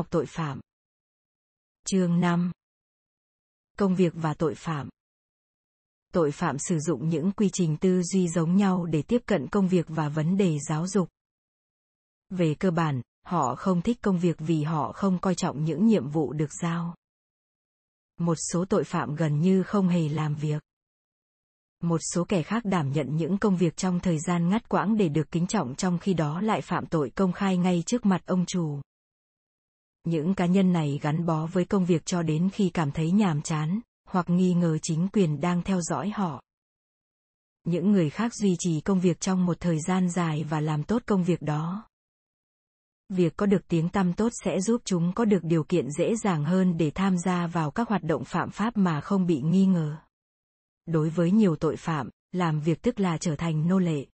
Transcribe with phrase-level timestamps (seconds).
[0.00, 0.60] học tội phạm.
[1.84, 2.52] Chương 5
[3.78, 4.88] Công việc và tội phạm
[6.12, 9.68] Tội phạm sử dụng những quy trình tư duy giống nhau để tiếp cận công
[9.68, 11.08] việc và vấn đề giáo dục.
[12.30, 16.08] Về cơ bản, họ không thích công việc vì họ không coi trọng những nhiệm
[16.08, 16.94] vụ được giao.
[18.18, 20.62] Một số tội phạm gần như không hề làm việc
[21.80, 25.08] một số kẻ khác đảm nhận những công việc trong thời gian ngắt quãng để
[25.08, 28.46] được kính trọng trong khi đó lại phạm tội công khai ngay trước mặt ông
[28.46, 28.80] chủ.
[30.04, 33.42] Những cá nhân này gắn bó với công việc cho đến khi cảm thấy nhàm
[33.42, 36.42] chán, hoặc nghi ngờ chính quyền đang theo dõi họ.
[37.64, 41.02] Những người khác duy trì công việc trong một thời gian dài và làm tốt
[41.06, 41.88] công việc đó.
[43.08, 46.44] Việc có được tiếng tăm tốt sẽ giúp chúng có được điều kiện dễ dàng
[46.44, 49.96] hơn để tham gia vào các hoạt động phạm pháp mà không bị nghi ngờ
[50.90, 54.06] đối với nhiều tội phạm, làm việc tức là trở thành nô lệ.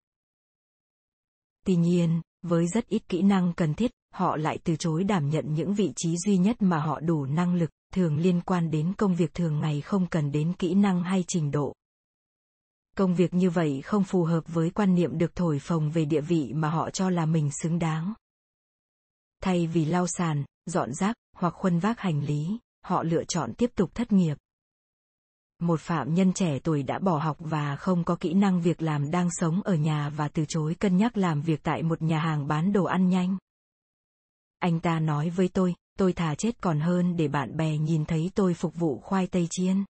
[1.66, 5.54] Tuy nhiên, với rất ít kỹ năng cần thiết, họ lại từ chối đảm nhận
[5.54, 9.16] những vị trí duy nhất mà họ đủ năng lực, thường liên quan đến công
[9.16, 11.74] việc thường ngày không cần đến kỹ năng hay trình độ.
[12.98, 16.22] Công việc như vậy không phù hợp với quan niệm được thổi phồng về địa
[16.22, 18.14] vị mà họ cho là mình xứng đáng.
[19.44, 23.72] Thay vì lau sàn, dọn rác hoặc khuân vác hành lý, họ lựa chọn tiếp
[23.76, 24.38] tục thất nghiệp
[25.68, 29.12] một phạm nhân trẻ tuổi đã bỏ học và không có kỹ năng việc làm
[29.12, 32.48] đang sống ở nhà và từ chối cân nhắc làm việc tại một nhà hàng
[32.48, 33.38] bán đồ ăn nhanh.
[34.60, 38.32] Anh ta nói với tôi, tôi thà chết còn hơn để bạn bè nhìn thấy
[38.36, 39.84] tôi phục vụ khoai tây chiên.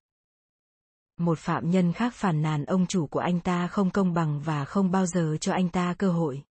[1.20, 4.66] Một phạm nhân khác phàn nàn ông chủ của anh ta không công bằng và
[4.66, 6.44] không bao giờ cho anh ta cơ hội.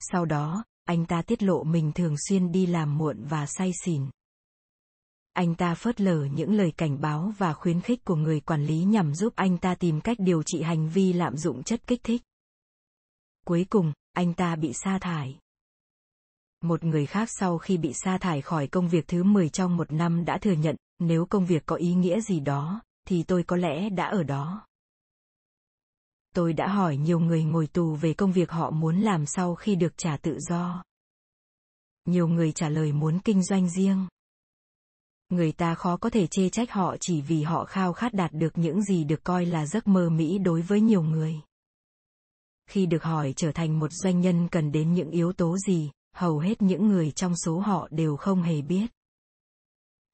[0.00, 4.02] Sau đó, anh ta tiết lộ mình thường xuyên đi làm muộn và say xỉn
[5.38, 8.84] anh ta phớt lờ những lời cảnh báo và khuyến khích của người quản lý
[8.84, 12.22] nhằm giúp anh ta tìm cách điều trị hành vi lạm dụng chất kích thích.
[13.46, 15.38] Cuối cùng, anh ta bị sa thải.
[16.60, 19.92] Một người khác sau khi bị sa thải khỏi công việc thứ 10 trong một
[19.92, 23.56] năm đã thừa nhận, nếu công việc có ý nghĩa gì đó, thì tôi có
[23.56, 24.66] lẽ đã ở đó.
[26.34, 29.74] Tôi đã hỏi nhiều người ngồi tù về công việc họ muốn làm sau khi
[29.74, 30.84] được trả tự do.
[32.04, 34.06] Nhiều người trả lời muốn kinh doanh riêng
[35.28, 38.58] người ta khó có thể chê trách họ chỉ vì họ khao khát đạt được
[38.58, 41.34] những gì được coi là giấc mơ mỹ đối với nhiều người.
[42.70, 46.38] Khi được hỏi trở thành một doanh nhân cần đến những yếu tố gì, hầu
[46.38, 48.86] hết những người trong số họ đều không hề biết.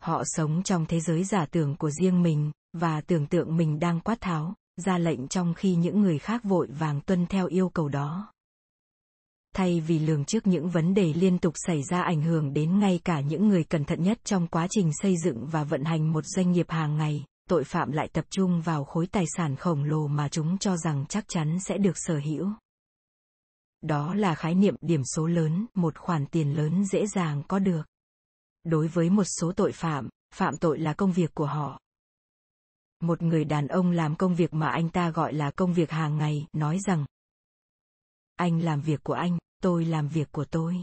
[0.03, 4.00] Họ sống trong thế giới giả tưởng của riêng mình, và tưởng tượng mình đang
[4.00, 7.88] quát tháo, ra lệnh trong khi những người khác vội vàng tuân theo yêu cầu
[7.88, 8.34] đó
[9.54, 13.00] thay vì lường trước những vấn đề liên tục xảy ra ảnh hưởng đến ngay
[13.04, 16.25] cả những người cẩn thận nhất trong quá trình xây dựng và vận hành một
[16.25, 20.06] doanh nghiệp hàng ngày, tội phạm lại tập trung vào khối tài sản khổng lồ
[20.06, 22.48] mà chúng cho rằng chắc chắn sẽ được sở hữu.
[23.82, 27.82] Đó là khái niệm điểm số lớn, một khoản tiền lớn dễ dàng có được.
[28.65, 31.81] Đối với một số tội phạm phạm tội là công việc của họ.
[33.00, 36.19] Một người đàn ông làm công việc mà anh ta gọi là công việc hàng
[36.19, 37.04] ngày, nói rằng
[38.37, 40.77] anh làm việc của anh, tôi làm việc của tôi.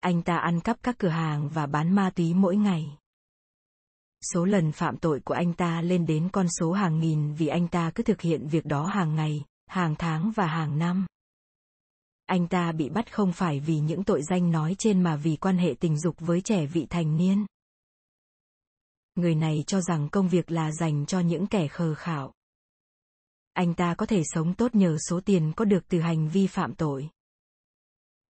[0.00, 2.98] Anh ta ăn cắp các cửa hàng và bán ma túy mỗi ngày.
[4.32, 7.68] Số lần phạm tội của anh ta lên đến con số hàng nghìn vì anh
[7.68, 11.06] ta cứ thực hiện việc đó hàng ngày, hàng tháng và hàng năm.
[12.26, 15.58] Anh ta bị bắt không phải vì những tội danh nói trên mà vì quan
[15.58, 17.46] hệ tình dục với trẻ vị thành niên.
[19.14, 22.32] Người này cho rằng công việc là dành cho những kẻ khờ khạo
[23.56, 26.74] anh ta có thể sống tốt nhờ số tiền có được từ hành vi phạm
[26.74, 27.08] tội.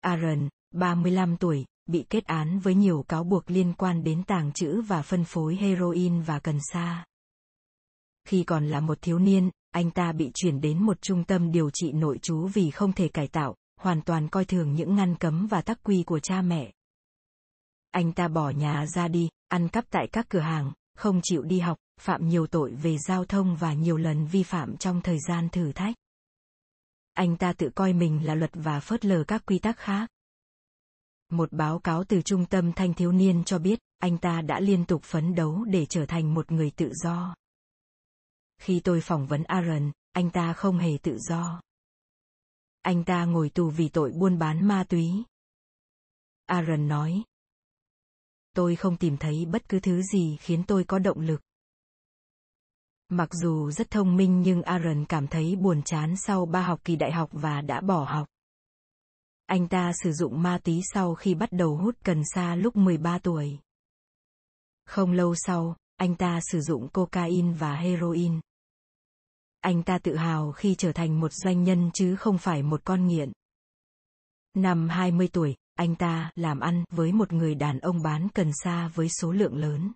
[0.01, 4.81] Aaron, 35 tuổi, bị kết án với nhiều cáo buộc liên quan đến tàng trữ
[4.81, 7.05] và phân phối heroin và cần sa.
[8.29, 11.71] Khi còn là một thiếu niên, anh ta bị chuyển đến một trung tâm điều
[11.71, 15.47] trị nội trú vì không thể cải tạo, hoàn toàn coi thường những ngăn cấm
[15.47, 16.73] và tắc quy của cha mẹ.
[17.91, 21.59] Anh ta bỏ nhà ra đi, ăn cắp tại các cửa hàng, không chịu đi
[21.61, 25.49] học, phạm nhiều tội về giao thông và nhiều lần vi phạm trong thời gian
[25.49, 25.95] thử thách.
[27.13, 30.11] Anh ta tự coi mình là luật và phớt lờ các quy tắc khác.
[31.29, 34.85] Một báo cáo từ Trung tâm Thanh thiếu niên cho biết, anh ta đã liên
[34.85, 37.35] tục phấn đấu để trở thành một người tự do.
[38.59, 41.61] Khi tôi phỏng vấn Aaron, anh ta không hề tự do.
[42.83, 45.25] Anh ta ngồi tù vì tội buôn bán ma túy.
[46.47, 47.23] Aaron nói,
[48.53, 51.41] tôi không tìm thấy bất cứ thứ gì khiến tôi có động lực.
[53.09, 56.97] Mặc dù rất thông minh nhưng Aaron cảm thấy buồn chán sau ba học kỳ
[56.97, 58.29] đại học và đã bỏ học.
[59.47, 63.19] Anh ta sử dụng ma túy sau khi bắt đầu hút cần sa lúc 13
[63.19, 63.59] tuổi.
[64.85, 68.41] Không lâu sau, anh ta sử dụng cocaine và heroin.
[69.61, 73.07] Anh ta tự hào khi trở thành một doanh nhân chứ không phải một con
[73.07, 73.33] nghiện.
[74.55, 78.91] Năm 20 tuổi, anh ta làm ăn với một người đàn ông bán cần sa
[78.95, 79.93] với số lượng lớn.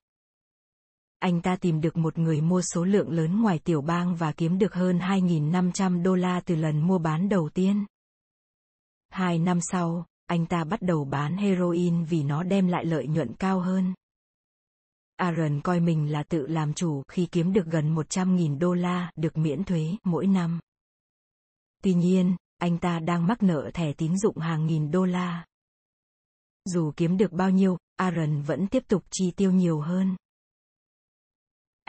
[1.20, 4.58] Anh ta tìm được một người mua số lượng lớn ngoài tiểu bang và kiếm
[4.58, 7.84] được hơn 2.500 đô la từ lần mua bán đầu tiên.
[9.10, 13.34] Hai năm sau, anh ta bắt đầu bán heroin vì nó đem lại lợi nhuận
[13.34, 13.94] cao hơn.
[15.16, 19.38] Aaron coi mình là tự làm chủ khi kiếm được gần 100.000 đô la được
[19.38, 20.60] miễn thuế mỗi năm.
[21.82, 25.46] Tuy nhiên, anh ta đang mắc nợ thẻ tín dụng hàng nghìn đô la.
[26.64, 30.16] Dù kiếm được bao nhiêu, Aaron vẫn tiếp tục chi tiêu nhiều hơn.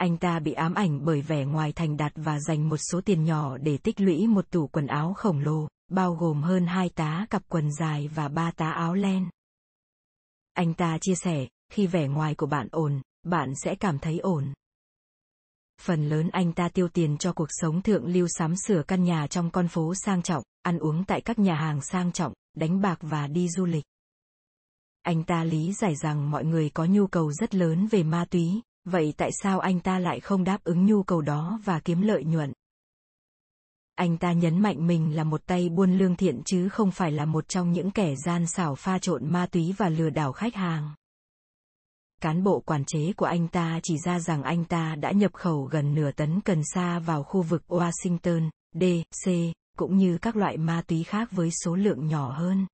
[0.02, 3.24] Anh ta bị ám ảnh bởi vẻ ngoài thành đạt và dành một số tiền
[3.24, 7.26] nhỏ để tích lũy một tủ quần áo khổng lồ, bao gồm hơn hai tá
[7.30, 9.30] cặp quần dài và ba tá áo len.
[10.52, 14.52] Anh ta chia sẻ, khi vẻ ngoài của bạn ổn, bạn sẽ cảm thấy ổn.
[15.80, 19.26] Phần lớn anh ta tiêu tiền cho cuộc sống thượng lưu sắm sửa căn nhà
[19.26, 22.98] trong con phố sang trọng, ăn uống tại các nhà hàng sang trọng, đánh bạc
[23.00, 23.84] và đi du lịch.
[25.02, 28.62] Anh ta lý giải rằng mọi người có nhu cầu rất lớn về ma túy,
[28.84, 32.24] vậy tại sao anh ta lại không đáp ứng nhu cầu đó và kiếm lợi
[32.24, 32.52] nhuận?
[33.94, 37.24] Anh ta nhấn mạnh mình là một tay buôn lương thiện chứ không phải là
[37.24, 40.94] một trong những kẻ gian xảo pha trộn ma túy và lừa đảo khách hàng
[42.22, 45.62] cán bộ quản chế của anh ta chỉ ra rằng anh ta đã nhập khẩu
[45.62, 49.30] gần nửa tấn cần sa vào khu vực Washington, D.C.,
[49.78, 52.66] cũng như các loại ma túy khác với số lượng nhỏ hơn.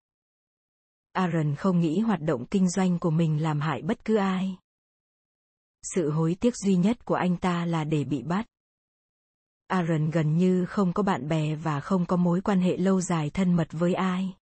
[1.12, 4.56] Aaron không nghĩ hoạt động kinh doanh của mình làm hại bất cứ ai.
[5.94, 8.46] Sự hối tiếc duy nhất của anh ta là để bị bắt.
[9.66, 13.30] Aaron gần như không có bạn bè và không có mối quan hệ lâu dài
[13.30, 14.34] thân mật với ai.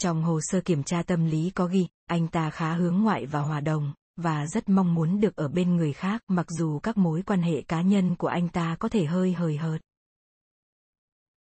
[0.00, 3.40] Trong hồ sơ kiểm tra tâm lý có ghi, anh ta khá hướng ngoại và
[3.40, 7.22] hòa đồng, và rất mong muốn được ở bên người khác mặc dù các mối
[7.22, 9.80] quan hệ cá nhân của anh ta có thể hơi hời hợt.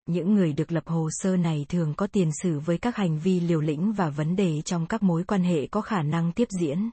[0.06, 3.40] Những người được lập hồ sơ này thường có tiền sử với các hành vi
[3.40, 6.90] liều lĩnh và vấn đề trong các mối quan hệ có khả năng tiếp diễn.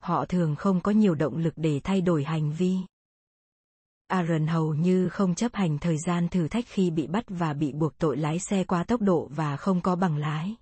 [0.00, 2.76] Họ thường không có nhiều động lực để thay đổi hành vi.
[4.06, 7.72] Aaron hầu như không chấp hành thời gian thử thách khi bị bắt và bị
[7.72, 10.56] buộc tội lái xe quá tốc độ và không có bằng lái.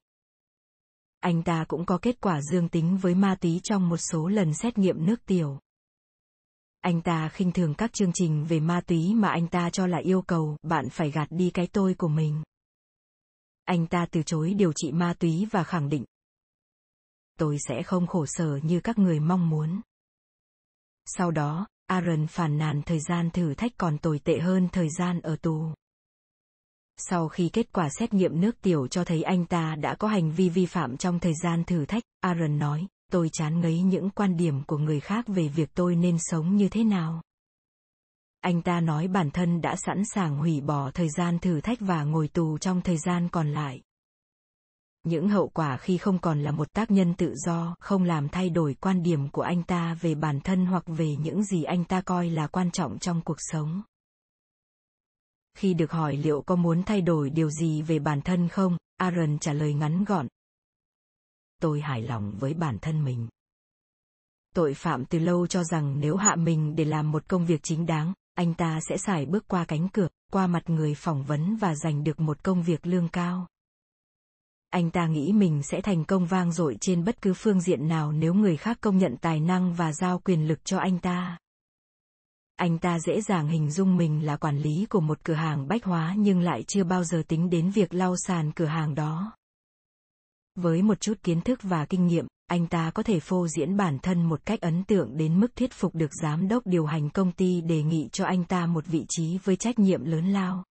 [1.20, 4.54] Anh ta cũng có kết quả dương tính với ma túy trong một số lần
[4.54, 5.58] xét nghiệm nước tiểu.
[6.80, 9.98] Anh ta khinh thường các chương trình về ma túy mà anh ta cho là
[9.98, 12.42] yêu cầu, bạn phải gạt đi cái tôi của mình.
[13.64, 16.04] Anh ta từ chối điều trị ma túy và khẳng định
[17.38, 19.80] tôi sẽ không khổ sở như các người mong muốn.
[21.06, 25.20] Sau đó, Aaron phàn nàn thời gian thử thách còn tồi tệ hơn thời gian
[25.20, 25.72] ở tù.
[26.96, 30.30] Sau khi kết quả xét nghiệm nước tiểu cho thấy anh ta đã có hành
[30.30, 34.36] vi vi phạm trong thời gian thử thách, Aaron nói, tôi chán ngấy những quan
[34.36, 37.22] điểm của người khác về việc tôi nên sống như thế nào.
[38.40, 42.04] Anh ta nói bản thân đã sẵn sàng hủy bỏ thời gian thử thách và
[42.04, 43.82] ngồi tù trong thời gian còn lại
[45.04, 48.50] những hậu quả khi không còn là một tác nhân tự do, không làm thay
[48.50, 52.00] đổi quan điểm của anh ta về bản thân hoặc về những gì anh ta
[52.00, 53.82] coi là quan trọng trong cuộc sống.
[55.54, 59.38] Khi được hỏi liệu có muốn thay đổi điều gì về bản thân không, aaron
[59.38, 60.26] trả lời ngắn gọn.
[61.60, 63.28] Tôi hài lòng với bản thân mình.
[64.54, 67.86] Tội phạm từ lâu cho rằng nếu hạ mình để làm một công việc chính
[67.86, 71.74] đáng, anh ta sẽ xài bước qua cánh cửa, qua mặt người phỏng vấn và
[71.74, 73.46] giành được một công việc lương cao
[74.70, 78.12] anh ta nghĩ mình sẽ thành công vang dội trên bất cứ phương diện nào
[78.12, 81.38] nếu người khác công nhận tài năng và giao quyền lực cho anh ta.
[82.56, 85.84] Anh ta dễ dàng hình dung mình là quản lý của một cửa hàng bách
[85.84, 89.32] hóa nhưng lại chưa bao giờ tính đến việc lau sàn cửa hàng đó.
[90.54, 93.98] Với một chút kiến thức và kinh nghiệm, anh ta có thể phô diễn bản
[93.98, 97.32] thân một cách ấn tượng đến mức thuyết phục được giám đốc điều hành công
[97.32, 100.64] ty đề nghị cho anh ta một vị trí với trách nhiệm lớn lao.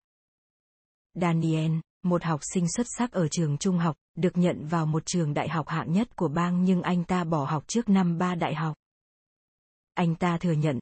[1.14, 1.72] Daniel
[2.04, 5.50] một học sinh xuất sắc ở trường trung học, được nhận vào một trường đại
[5.50, 8.78] học hạng nhất của bang nhưng anh ta bỏ học trước năm ba đại học.
[9.94, 10.80] Anh ta thừa nhận.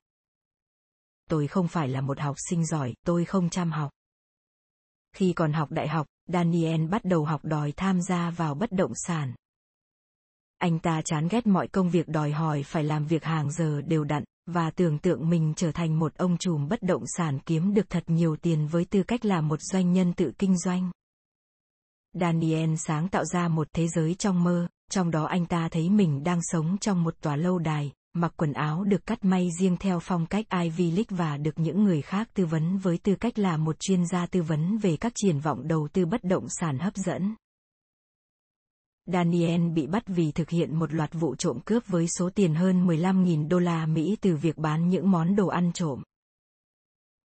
[1.30, 3.92] Tôi không phải là một học sinh giỏi, tôi không chăm học.
[5.16, 8.92] Khi còn học đại học, Daniel bắt đầu học đòi tham gia vào bất động
[8.96, 9.34] sản.
[10.58, 14.04] Anh ta chán ghét mọi công việc đòi hỏi phải làm việc hàng giờ đều
[14.04, 17.90] đặn, và tưởng tượng mình trở thành một ông trùm bất động sản kiếm được
[17.90, 20.92] thật nhiều tiền với tư cách là một doanh nhân tự kinh doanh.
[22.20, 26.24] Daniel sáng tạo ra một thế giới trong mơ, trong đó anh ta thấy mình
[26.24, 30.00] đang sống trong một tòa lâu đài, mặc quần áo được cắt may riêng theo
[30.00, 33.58] phong cách Ivy League và được những người khác tư vấn với tư cách là
[33.58, 36.96] một chuyên gia tư vấn về các triển vọng đầu tư bất động sản hấp
[36.96, 37.36] dẫn.
[39.06, 42.88] Daniel bị bắt vì thực hiện một loạt vụ trộm cướp với số tiền hơn
[42.88, 46.04] 15.000 đô la Mỹ từ việc bán những món đồ ăn trộm.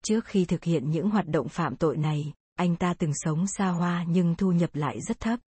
[0.04, 3.69] Trước khi thực hiện những hoạt động phạm tội này, anh ta từng sống xa
[3.69, 5.40] hoa nhưng thu nhập lại rất thấp.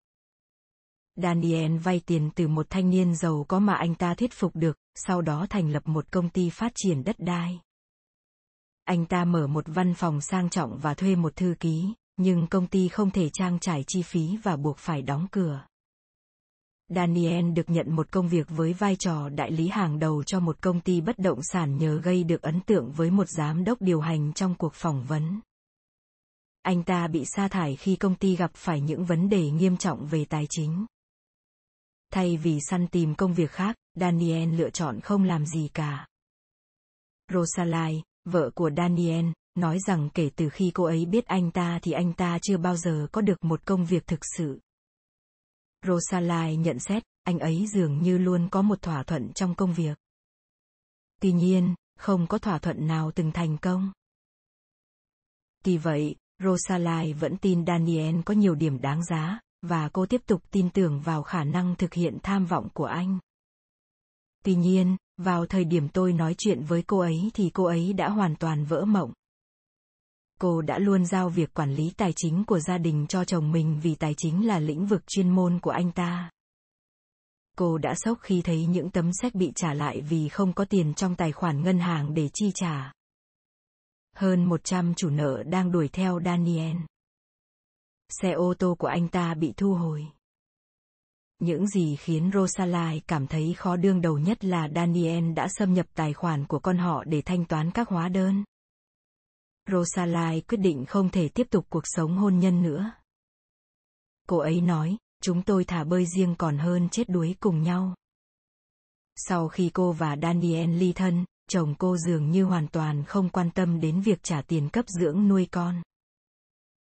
[1.17, 4.79] Daniel vay tiền từ một thanh niên giàu có mà anh ta thuyết phục được,
[4.95, 7.61] sau đó thành lập một công ty phát triển đất đai.
[8.85, 12.67] Anh ta mở một văn phòng sang trọng và thuê một thư ký, nhưng công
[12.67, 15.67] ty không thể trang trải chi phí và buộc phải đóng cửa.
[16.89, 20.61] Daniel được nhận một công việc với vai trò đại lý hàng đầu cho một
[20.61, 24.01] công ty bất động sản nhờ gây được ấn tượng với một giám đốc điều
[24.01, 25.41] hành trong cuộc phỏng vấn.
[26.63, 30.07] Anh ta bị sa thải khi công ty gặp phải những vấn đề nghiêm trọng
[30.07, 30.87] về tài chính.
[32.11, 36.07] Thay vì săn tìm công việc khác, Daniel lựa chọn không làm gì cả.
[37.33, 41.93] Rosalie, vợ của Daniel, nói rằng kể từ khi cô ấy biết anh ta thì
[41.93, 44.61] anh ta chưa bao giờ có được một công việc thực sự.
[45.87, 49.99] Rosalie nhận xét, anh ấy dường như luôn có một thỏa thuận trong công việc.
[51.21, 53.93] Tuy nhiên, không có thỏa thuận nào từng thành công.
[55.65, 60.43] Tuy vậy, Rosalie vẫn tin Daniel có nhiều điểm đáng giá, và cô tiếp tục
[60.51, 63.19] tin tưởng vào khả năng thực hiện tham vọng của anh.
[64.45, 68.09] Tuy nhiên, vào thời điểm tôi nói chuyện với cô ấy thì cô ấy đã
[68.09, 69.13] hoàn toàn vỡ mộng.
[70.41, 73.81] Cô đã luôn giao việc quản lý tài chính của gia đình cho chồng mình
[73.83, 76.31] vì tài chính là lĩnh vực chuyên môn của anh ta.
[77.59, 80.95] Cô đã sốc khi thấy những tấm séc bị trả lại vì không có tiền
[80.95, 82.93] trong tài khoản ngân hàng để chi trả.
[84.17, 86.77] Hơn 100 chủ nợ đang đuổi theo Daniel.
[88.09, 90.07] Xe ô tô của anh ta bị thu hồi.
[91.39, 95.87] Những gì khiến Rosalie cảm thấy khó đương đầu nhất là Daniel đã xâm nhập
[95.95, 98.45] tài khoản của con họ để thanh toán các hóa đơn.
[99.71, 102.93] Rosalie quyết định không thể tiếp tục cuộc sống hôn nhân nữa.
[104.29, 107.95] Cô ấy nói, chúng tôi thả bơi riêng còn hơn chết đuối cùng nhau.
[109.17, 113.51] Sau khi cô và Daniel ly thân, chồng cô dường như hoàn toàn không quan
[113.51, 115.83] tâm đến việc trả tiền cấp dưỡng nuôi con.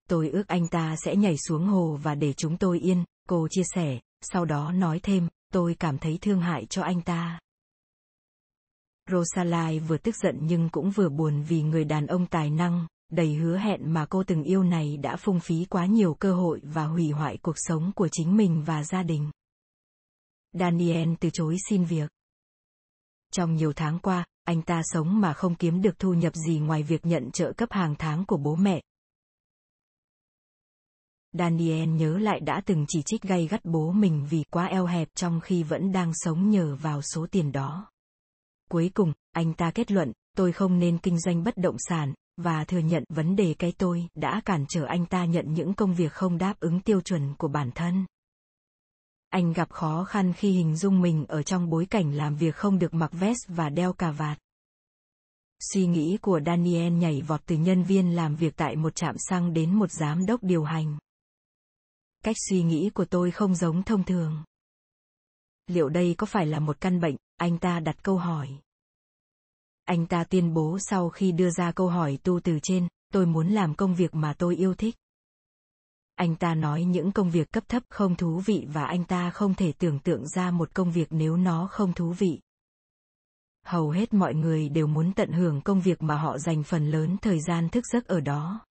[0.10, 3.63] Tôi ước anh ta sẽ nhảy xuống hồ và để chúng tôi yên, cô chia
[3.75, 7.39] sẻ, sau đó nói thêm, tôi cảm thấy thương hại cho anh ta.
[9.12, 13.33] Rosalie vừa tức giận nhưng cũng vừa buồn vì người đàn ông tài năng, đầy
[13.33, 16.86] hứa hẹn mà cô từng yêu này đã phung phí quá nhiều cơ hội và
[16.86, 19.31] hủy hoại cuộc sống của chính mình và gia đình.
[20.53, 22.10] Daniel từ chối xin việc.
[23.31, 26.83] Trong nhiều tháng qua, anh ta sống mà không kiếm được thu nhập gì ngoài
[26.83, 28.81] việc nhận trợ cấp hàng tháng của bố mẹ.
[31.33, 35.07] Daniel nhớ lại đã từng chỉ trích gay gắt bố mình vì quá eo hẹp
[35.15, 37.91] trong khi vẫn đang sống nhờ vào số tiền đó.
[38.69, 42.65] Cuối cùng, anh ta kết luận, tôi không nên kinh doanh bất động sản, và
[42.65, 46.12] thừa nhận vấn đề cái tôi đã cản trở anh ta nhận những công việc
[46.12, 48.05] không đáp ứng tiêu chuẩn của bản thân.
[49.33, 52.79] Anh gặp khó khăn khi hình dung mình ở trong bối cảnh làm việc không
[52.79, 54.37] được mặc vest và đeo cà vạt.
[55.59, 59.53] Suy nghĩ của Daniel nhảy vọt từ nhân viên làm việc tại một trạm xăng
[59.53, 60.97] đến một giám đốc điều hành.
[62.23, 64.43] Cách suy nghĩ của tôi không giống thông thường.
[65.67, 68.49] Liệu đây có phải là một căn bệnh, anh ta đặt câu hỏi.
[69.85, 73.49] Anh ta tuyên bố sau khi đưa ra câu hỏi tu từ trên, tôi muốn
[73.49, 74.95] làm công việc mà tôi yêu thích.
[76.15, 79.55] Anh ta nói những công việc cấp thấp không thú vị và anh ta không
[79.55, 82.39] thể tưởng tượng ra một công việc nếu nó không thú vị.
[83.65, 87.17] Hầu hết mọi người đều muốn tận hưởng công việc mà họ dành phần lớn
[87.22, 88.65] thời gian thức giấc ở đó.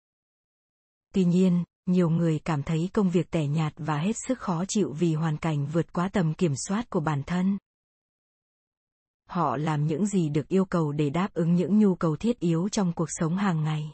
[1.14, 4.94] Tuy nhiên, nhiều người cảm thấy công việc tẻ nhạt và hết sức khó chịu
[4.94, 7.58] vì hoàn cảnh vượt quá tầm kiểm soát của bản thân
[9.30, 12.70] họ làm những gì được yêu cầu để đáp ứng những nhu cầu thiết yếu
[12.70, 13.94] trong cuộc sống hàng ngày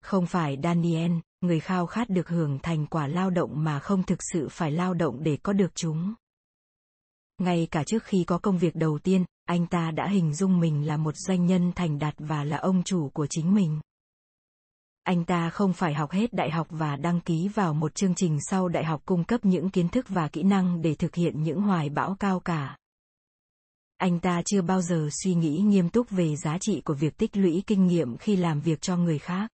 [0.00, 4.18] không phải daniel, người khao khát được hưởng thành quả lao động mà không thực
[4.32, 6.14] sự phải lao động để có được chúng.
[7.38, 10.86] Ngay cả trước khi có công việc đầu tiên, anh ta đã hình dung mình
[10.86, 13.80] là một doanh nhân thành đạt và là ông chủ của chính mình.
[15.02, 18.38] Anh ta không phải học hết đại học và đăng ký vào một chương trình
[18.40, 21.60] sau đại học cung cấp những kiến thức và kỹ năng để thực hiện những
[21.60, 22.76] hoài bão cao cả.
[23.96, 27.36] Anh ta chưa bao giờ suy nghĩ nghiêm túc về giá trị của việc tích
[27.36, 29.50] lũy kinh nghiệm khi làm việc cho người khác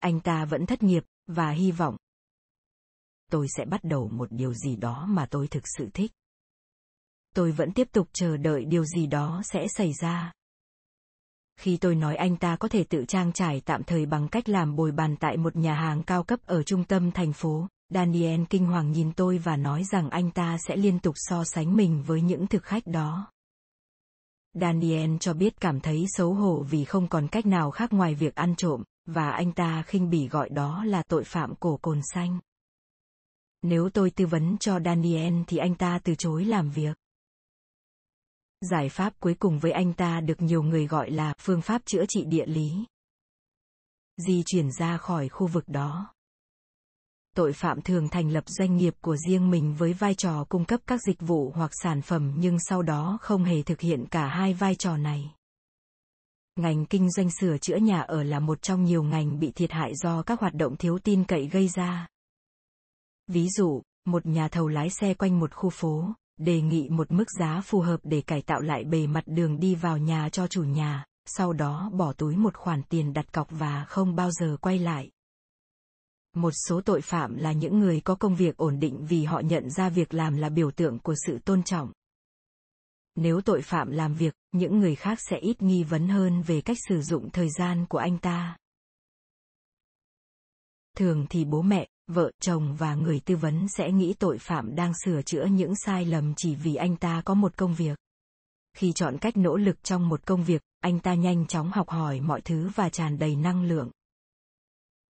[0.00, 1.96] anh ta vẫn thất nghiệp và hy vọng.
[3.30, 6.12] Tôi sẽ bắt đầu một điều gì đó mà tôi thực sự thích.
[7.34, 10.32] Tôi vẫn tiếp tục chờ đợi điều gì đó sẽ xảy ra.
[11.56, 14.76] Khi tôi nói anh ta có thể tự trang trải tạm thời bằng cách làm
[14.76, 18.66] bồi bàn tại một nhà hàng cao cấp ở trung tâm thành phố, Daniel kinh
[18.66, 22.22] hoàng nhìn tôi và nói rằng anh ta sẽ liên tục so sánh mình với
[22.22, 23.32] những thực khách đó.
[24.54, 28.34] Daniel cho biết cảm thấy xấu hổ vì không còn cách nào khác ngoài việc
[28.34, 32.40] ăn trộm, và anh ta khinh bỉ gọi đó là tội phạm cổ cồn xanh.
[33.62, 36.98] Nếu tôi tư vấn cho Daniel thì anh ta từ chối làm việc.
[38.60, 42.04] Giải pháp cuối cùng với anh ta được nhiều người gọi là phương pháp chữa
[42.08, 42.84] trị địa lý.
[44.16, 46.14] Di chuyển ra khỏi khu vực đó.
[47.36, 50.80] tội phạm thường thành lập doanh nghiệp của riêng mình với vai trò cung cấp
[50.86, 54.54] các dịch vụ hoặc sản phẩm nhưng sau đó không hề thực hiện cả hai
[54.54, 55.34] vai trò này.
[56.56, 59.92] Ngành kinh doanh sửa chữa nhà ở là một trong nhiều ngành bị thiệt hại
[59.94, 62.08] do các hoạt động thiếu tin cậy gây ra.
[63.26, 66.04] Ví dụ, một nhà thầu lái xe quanh một khu phố,
[66.36, 69.74] đề nghị một mức giá phù hợp để cải tạo lại bề mặt đường đi
[69.74, 73.84] vào nhà cho chủ nhà, sau đó bỏ túi một khoản tiền đặt cọc và
[73.88, 75.10] không bao giờ quay lại.
[76.36, 79.70] Một số tội phạm là những người có công việc ổn định vì họ nhận
[79.70, 81.92] ra việc làm là biểu tượng của sự tôn trọng.
[83.22, 86.76] Nếu tội phạm làm việc, những người khác sẽ ít nghi vấn hơn về cách
[86.88, 88.56] sử dụng thời gian của anh ta.
[90.96, 94.92] Thường thì bố mẹ, vợ chồng và người tư vấn sẽ nghĩ tội phạm đang
[95.04, 97.98] sửa chữa những sai lầm chỉ vì anh ta có một công việc.
[98.76, 102.20] Khi chọn cách nỗ lực trong một công việc, anh ta nhanh chóng học hỏi
[102.20, 103.90] mọi thứ và tràn đầy năng lượng.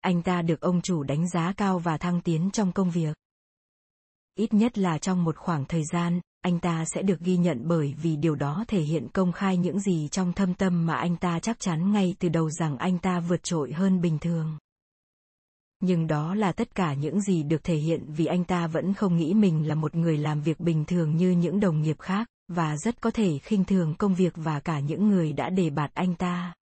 [0.00, 3.16] Anh ta được ông chủ đánh giá cao và thăng tiến trong công việc.
[4.34, 7.94] Ít nhất là trong một khoảng thời gian, anh ta sẽ được ghi nhận bởi
[8.02, 11.38] vì điều đó thể hiện công khai những gì trong thâm tâm mà anh ta
[11.38, 14.58] chắc chắn ngay từ đầu rằng anh ta vượt trội hơn bình thường.
[15.80, 19.16] Nhưng đó là tất cả những gì được thể hiện vì anh ta vẫn không
[19.16, 22.76] nghĩ mình là một người làm việc bình thường như những đồng nghiệp khác và
[22.76, 26.14] rất có thể khinh thường công việc và cả những người đã đề bạt anh
[26.14, 26.54] ta.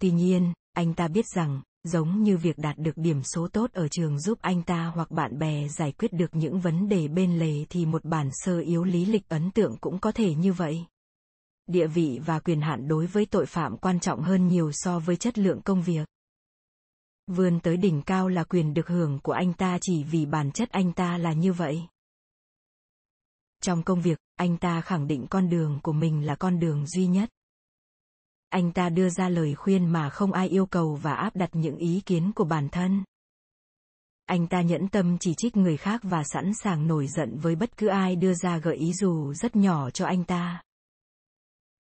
[0.00, 3.88] Tuy nhiên, anh ta biết rằng giống như việc đạt được điểm số tốt ở
[3.88, 7.64] trường giúp anh ta hoặc bạn bè giải quyết được những vấn đề bên lề
[7.70, 10.86] thì một bản sơ yếu lý lịch ấn tượng cũng có thể như vậy.
[11.66, 15.16] Địa vị và quyền hạn đối với tội phạm quan trọng hơn nhiều so với
[15.16, 16.08] chất lượng công việc.
[17.26, 20.70] Vươn tới đỉnh cao là quyền được hưởng của anh ta chỉ vì bản chất
[20.70, 21.82] anh ta là như vậy.
[23.62, 27.06] Trong công việc, anh ta khẳng định con đường của mình là con đường duy
[27.06, 27.30] nhất
[28.52, 31.76] anh ta đưa ra lời khuyên mà không ai yêu cầu và áp đặt những
[31.76, 33.04] ý kiến của bản thân.
[34.26, 37.76] Anh ta nhẫn tâm chỉ trích người khác và sẵn sàng nổi giận với bất
[37.76, 40.62] cứ ai đưa ra gợi ý dù rất nhỏ cho anh ta.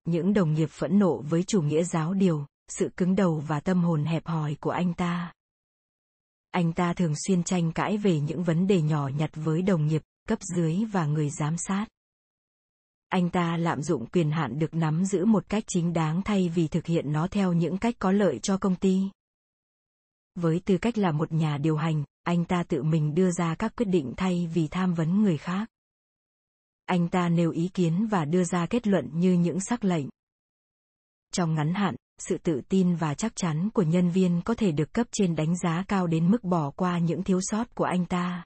[0.05, 3.83] Những đồng nghiệp phẫn nộ với chủ nghĩa giáo điều, sự cứng đầu và tâm
[3.83, 5.33] hồn hẹp hòi của anh ta.
[6.51, 10.01] Anh ta thường xuyên tranh cãi về những vấn đề nhỏ nhặt với đồng nghiệp,
[10.27, 11.85] cấp dưới và người giám sát
[13.11, 16.67] anh ta lạm dụng quyền hạn được nắm giữ một cách chính đáng thay vì
[16.67, 19.09] thực hiện nó theo những cách có lợi cho công ty.
[20.35, 23.75] Với tư cách là một nhà điều hành, anh ta tự mình đưa ra các
[23.75, 25.69] quyết định thay vì tham vấn người khác.
[26.85, 30.05] Anh ta nêu ý kiến và đưa ra kết luận như những sắc lệnh.
[31.33, 34.93] Trong ngắn hạn, sự tự tin và chắc chắn của nhân viên có thể được
[34.93, 38.43] cấp trên đánh giá cao đến mức bỏ qua những thiếu sót của anh ta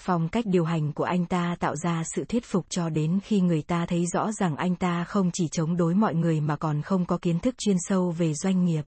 [0.00, 3.40] phong cách điều hành của anh ta tạo ra sự thuyết phục cho đến khi
[3.40, 6.82] người ta thấy rõ rằng anh ta không chỉ chống đối mọi người mà còn
[6.82, 8.82] không có kiến thức chuyên sâu về doanh nghiệp.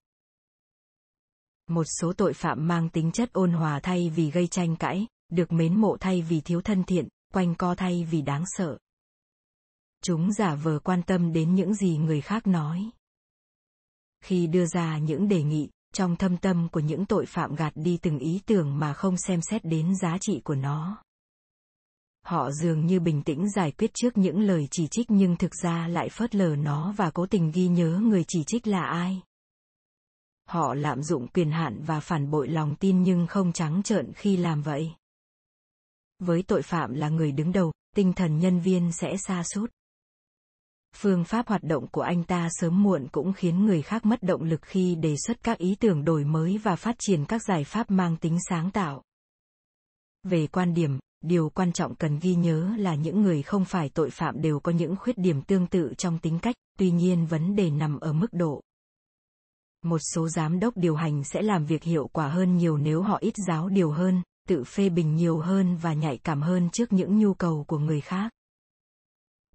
[1.70, 5.52] Một số tội phạm mang tính chất ôn hòa thay vì gây tranh cãi, được
[5.52, 8.78] mến mộ thay vì thiếu thân thiện, quanh co thay vì đáng sợ.
[10.04, 12.90] Chúng giả vờ quan tâm đến những gì người khác nói.
[14.24, 17.98] Khi đưa ra những đề nghị trong thâm tâm của những tội phạm gạt đi
[18.02, 21.04] từng ý tưởng mà không xem xét đến giá trị của nó.
[22.26, 25.88] Họ dường như bình tĩnh giải quyết trước những lời chỉ trích nhưng thực ra
[25.88, 29.22] lại phớt lờ nó và cố tình ghi nhớ người chỉ trích là ai.
[30.50, 34.38] Họ lạm dụng quyền hạn và phản bội lòng tin nhưng không trắng trợn khi
[34.38, 34.92] làm vậy.
[36.20, 39.72] Với tội phạm là người đứng đầu, tinh thần nhân viên sẽ xa sút
[40.98, 44.44] phương pháp hoạt động của anh ta sớm muộn cũng khiến người khác mất động
[44.44, 47.92] lực khi đề xuất các ý tưởng đổi mới và phát triển các giải pháp
[47.92, 49.04] mang tính sáng tạo.
[50.24, 54.10] Về quan điểm, điều quan trọng cần ghi nhớ là những người không phải tội
[54.10, 57.70] phạm đều có những khuyết điểm tương tự trong tính cách, tuy nhiên vấn đề
[57.70, 58.62] nằm ở mức độ.
[59.84, 63.18] Một số giám đốc điều hành sẽ làm việc hiệu quả hơn nhiều nếu họ
[63.18, 67.20] ít giáo điều hơn, tự phê bình nhiều hơn và nhạy cảm hơn trước những
[67.20, 68.32] nhu cầu của người khác.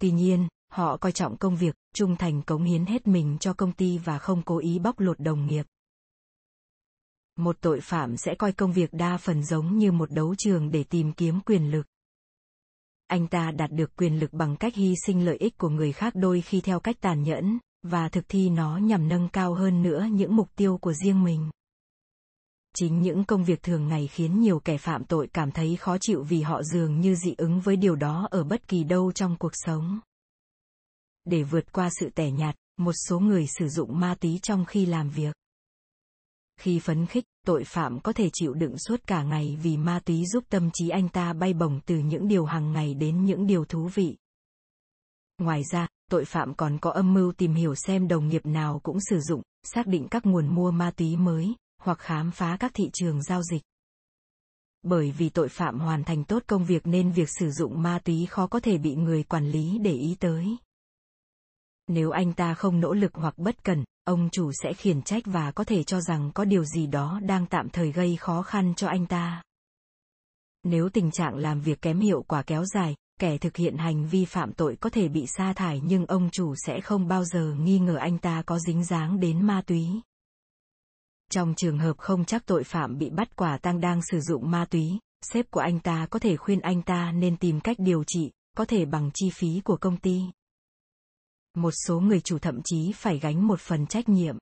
[0.01, 3.73] Tuy nhiên họ coi trọng công việc, trung thành cống hiến hết mình cho công
[3.73, 5.67] ty và không cố ý bóc lột đồng nghiệp.
[7.37, 10.85] Một tội phạm sẽ coi công việc đa phần giống như một đấu trường để
[10.85, 11.87] tìm kiếm quyền lực.
[13.07, 16.13] Anh ta đạt được quyền lực bằng cách hy sinh lợi ích của người khác
[16.17, 20.07] đôi khi theo cách tàn nhẫn, và thực thi nó nhằm nâng cao hơn nữa
[20.13, 21.51] những mục tiêu của riêng mình.
[22.77, 26.23] Chính những công việc thường ngày khiến nhiều kẻ phạm tội cảm thấy khó chịu
[26.23, 29.53] vì họ dường như dị ứng với điều đó ở bất kỳ đâu trong cuộc
[29.53, 30.01] sống
[31.25, 34.87] để vượt qua sự tẻ nhạt, một số người sử dụng ma túy trong khi
[34.87, 35.37] làm việc.
[36.61, 40.27] Khi phấn khích, tội phạm có thể chịu đựng suốt cả ngày vì ma túy
[40.27, 43.65] giúp tâm trí anh ta bay bổng từ những điều hàng ngày đến những điều
[43.65, 44.17] thú vị.
[45.39, 48.99] Ngoài ra, tội phạm còn có âm mưu tìm hiểu xem đồng nghiệp nào cũng
[49.01, 52.85] sử dụng, xác định các nguồn mua ma túy mới, hoặc khám phá các thị
[52.93, 53.63] trường giao dịch.
[54.83, 58.27] Bởi vì tội phạm hoàn thành tốt công việc nên việc sử dụng ma túy
[58.27, 60.57] khó có thể bị người quản lý để ý tới.
[61.89, 65.51] Nếu anh ta không nỗ lực hoặc bất cẩn, ông chủ sẽ khiển trách và
[65.51, 68.89] có thể cho rằng có điều gì đó đang tạm thời gây khó khăn cho
[68.89, 69.43] anh ta.
[70.65, 74.25] Nếu tình trạng làm việc kém hiệu quả kéo dài, kẻ thực hiện hành vi
[74.25, 77.79] phạm tội có thể bị sa thải nhưng ông chủ sẽ không bao giờ nghi
[77.79, 79.87] ngờ anh ta có dính dáng đến ma túy.
[81.31, 84.65] Trong trường hợp không chắc tội phạm bị bắt quả tang đang sử dụng ma
[84.71, 88.31] túy, sếp của anh ta có thể khuyên anh ta nên tìm cách điều trị,
[88.57, 90.21] có thể bằng chi phí của công ty.
[91.55, 94.37] Một số người chủ thậm chí phải gánh một phần trách nhiệm.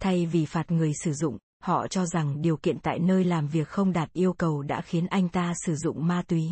[0.00, 3.68] Thay vì phạt người sử dụng, họ cho rằng điều kiện tại nơi làm việc
[3.68, 6.50] không đạt yêu cầu đã khiến anh ta sử dụng ma túy.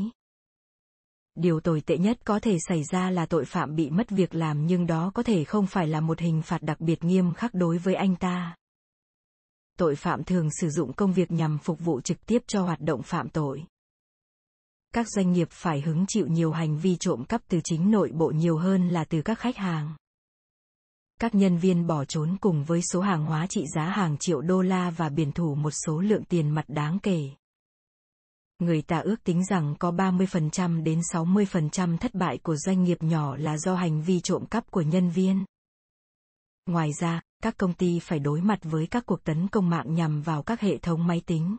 [1.34, 4.66] Điều tồi tệ nhất có thể xảy ra là tội phạm bị mất việc làm
[4.66, 7.78] nhưng đó có thể không phải là một hình phạt đặc biệt nghiêm khắc đối
[7.78, 8.56] với anh ta.
[9.78, 13.02] Tội phạm thường sử dụng công việc nhằm phục vụ trực tiếp cho hoạt động
[13.02, 13.64] phạm tội.
[14.92, 18.30] Các doanh nghiệp phải hứng chịu nhiều hành vi trộm cắp từ chính nội bộ
[18.30, 19.96] nhiều hơn là từ các khách hàng.
[21.20, 24.62] Các nhân viên bỏ trốn cùng với số hàng hóa trị giá hàng triệu đô
[24.62, 27.30] la và biển thủ một số lượng tiền mặt đáng kể
[28.62, 33.36] người ta ước tính rằng có 30% đến 60% thất bại của doanh nghiệp nhỏ
[33.36, 35.44] là do hành vi trộm cắp của nhân viên.
[36.66, 40.22] Ngoài ra, các công ty phải đối mặt với các cuộc tấn công mạng nhằm
[40.22, 41.56] vào các hệ thống máy tính.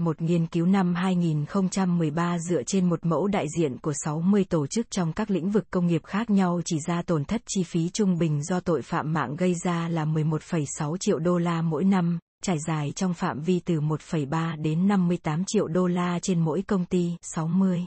[0.00, 4.90] Một nghiên cứu năm 2013 dựa trên một mẫu đại diện của 60 tổ chức
[4.90, 8.18] trong các lĩnh vực công nghiệp khác nhau chỉ ra tổn thất chi phí trung
[8.18, 12.56] bình do tội phạm mạng gây ra là 11,6 triệu đô la mỗi năm, trải
[12.66, 17.16] dài trong phạm vi từ 1,3 đến 58 triệu đô la trên mỗi công ty,
[17.22, 17.86] 60.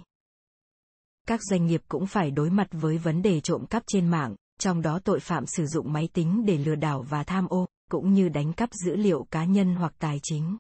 [1.28, 4.82] Các doanh nghiệp cũng phải đối mặt với vấn đề trộm cắp trên mạng, trong
[4.82, 8.30] đó tội phạm sử dụng máy tính để lừa đảo và tham ô, cũng như
[8.30, 10.58] đánh cắp dữ liệu cá nhân hoặc tài chính.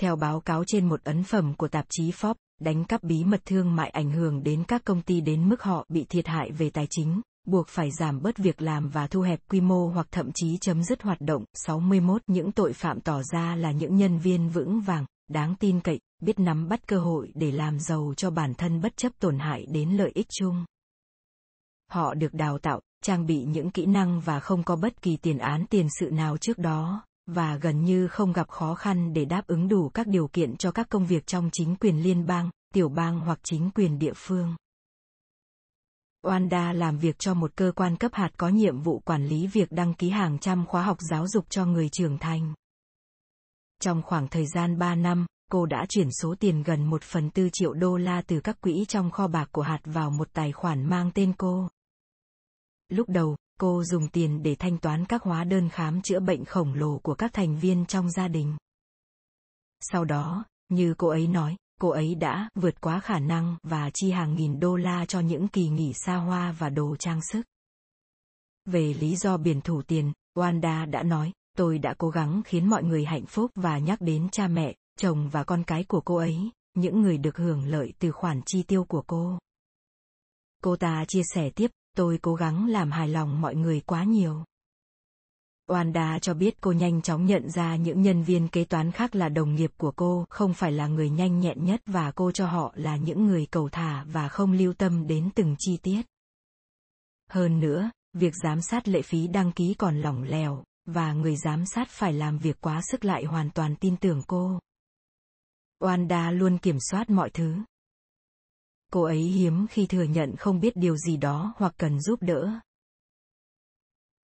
[0.00, 3.40] Theo báo cáo trên một ấn phẩm của tạp chí Forbes, đánh cắp bí mật
[3.44, 6.70] thương mại ảnh hưởng đến các công ty đến mức họ bị thiệt hại về
[6.70, 10.30] tài chính, buộc phải giảm bớt việc làm và thu hẹp quy mô hoặc thậm
[10.34, 11.44] chí chấm dứt hoạt động.
[11.54, 16.00] 61 Những tội phạm tỏ ra là những nhân viên vững vàng, đáng tin cậy,
[16.22, 19.66] biết nắm bắt cơ hội để làm giàu cho bản thân bất chấp tổn hại
[19.68, 20.64] đến lợi ích chung.
[21.90, 25.38] Họ được đào tạo, trang bị những kỹ năng và không có bất kỳ tiền
[25.38, 29.46] án tiền sự nào trước đó, và gần như không gặp khó khăn để đáp
[29.46, 32.88] ứng đủ các điều kiện cho các công việc trong chính quyền liên bang, tiểu
[32.88, 34.56] bang hoặc chính quyền địa phương.
[36.22, 39.72] Oanda làm việc cho một cơ quan cấp hạt có nhiệm vụ quản lý việc
[39.72, 42.54] đăng ký hàng trăm khóa học giáo dục cho người trưởng thành.
[43.80, 47.48] Trong khoảng thời gian 3 năm, cô đã chuyển số tiền gần 1 phần tư
[47.52, 50.88] triệu đô la từ các quỹ trong kho bạc của hạt vào một tài khoản
[50.88, 51.68] mang tên cô.
[52.88, 56.74] Lúc đầu, cô dùng tiền để thanh toán các hóa đơn khám chữa bệnh khổng
[56.74, 58.56] lồ của các thành viên trong gia đình.
[59.80, 64.10] Sau đó, như cô ấy nói, cô ấy đã vượt quá khả năng và chi
[64.10, 67.42] hàng nghìn đô la cho những kỳ nghỉ xa hoa và đồ trang sức.
[68.64, 72.82] Về lý do biển thủ tiền, Wanda đã nói, tôi đã cố gắng khiến mọi
[72.82, 76.50] người hạnh phúc và nhắc đến cha mẹ, chồng và con cái của cô ấy,
[76.74, 79.38] những người được hưởng lợi từ khoản chi tiêu của cô.
[80.62, 84.44] Cô ta chia sẻ tiếp, tôi cố gắng làm hài lòng mọi người quá nhiều.
[85.66, 89.28] Oanda cho biết cô nhanh chóng nhận ra những nhân viên kế toán khác là
[89.28, 92.72] đồng nghiệp của cô, không phải là người nhanh nhẹn nhất và cô cho họ
[92.76, 96.02] là những người cầu thả và không lưu tâm đến từng chi tiết.
[97.30, 101.66] Hơn nữa, việc giám sát lệ phí đăng ký còn lỏng lẻo, và người giám
[101.66, 104.58] sát phải làm việc quá sức lại hoàn toàn tin tưởng cô.
[105.78, 107.56] Oanda luôn kiểm soát mọi thứ.
[108.92, 112.60] Cô ấy hiếm khi thừa nhận không biết điều gì đó hoặc cần giúp đỡ.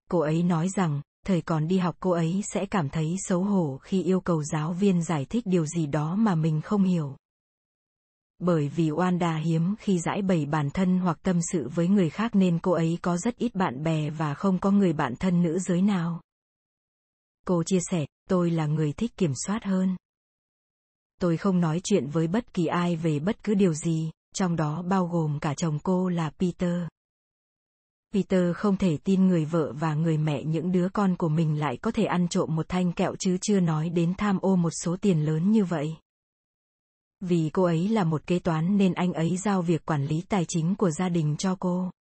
[0.09, 3.77] Cô ấy nói rằng, thời còn đi học cô ấy sẽ cảm thấy xấu hổ
[3.77, 7.15] khi yêu cầu giáo viên giải thích điều gì đó mà mình không hiểu.
[8.39, 12.35] Bởi vì Wanda hiếm khi giải bày bản thân hoặc tâm sự với người khác
[12.35, 15.59] nên cô ấy có rất ít bạn bè và không có người bạn thân nữ
[15.59, 16.21] giới nào.
[17.45, 19.95] Cô chia sẻ, tôi là người thích kiểm soát hơn.
[21.21, 24.81] Tôi không nói chuyện với bất kỳ ai về bất cứ điều gì, trong đó
[24.81, 26.81] bao gồm cả chồng cô là Peter.
[28.13, 31.77] Peter không thể tin người vợ và người mẹ những đứa con của mình lại
[31.77, 34.97] có thể ăn trộm một thanh kẹo chứ chưa nói đến tham ô một số
[35.01, 35.95] tiền lớn như vậy.
[37.19, 40.45] Vì cô ấy là một kế toán nên anh ấy giao việc quản lý tài
[40.47, 41.91] chính của gia đình cho cô.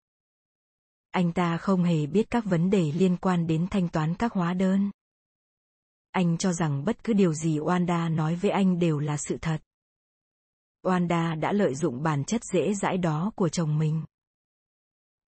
[1.10, 4.54] Anh ta không hề biết các vấn đề liên quan đến thanh toán các hóa
[4.54, 4.90] đơn.
[6.10, 9.58] Anh cho rằng bất cứ điều gì Wanda nói với anh đều là sự thật.
[10.82, 14.04] Wanda đã lợi dụng bản chất dễ dãi đó của chồng mình.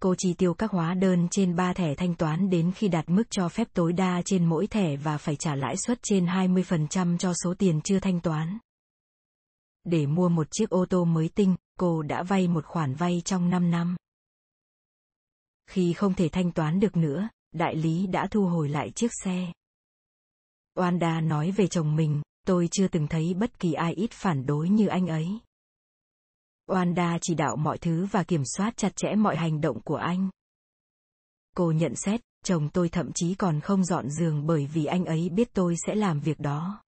[0.00, 3.22] Cô chi tiêu các hóa đơn trên 3 thẻ thanh toán đến khi đạt mức
[3.30, 7.32] cho phép tối đa trên mỗi thẻ và phải trả lãi suất trên 20% cho
[7.44, 8.58] số tiền chưa thanh toán.
[9.84, 13.50] Để mua một chiếc ô tô mới tinh, cô đã vay một khoản vay trong
[13.50, 13.96] 5 năm.
[15.66, 19.52] Khi không thể thanh toán được nữa, đại lý đã thu hồi lại chiếc xe.
[20.74, 24.68] Wanda nói về chồng mình, tôi chưa từng thấy bất kỳ ai ít phản đối
[24.68, 25.40] như anh ấy.
[26.66, 30.31] Wanda chỉ đạo mọi thứ và kiểm soát chặt chẽ mọi hành động của anh.
[31.57, 35.29] Cô nhận xét, chồng tôi thậm chí còn không dọn giường bởi vì anh ấy
[35.29, 36.83] biết tôi sẽ làm việc đó.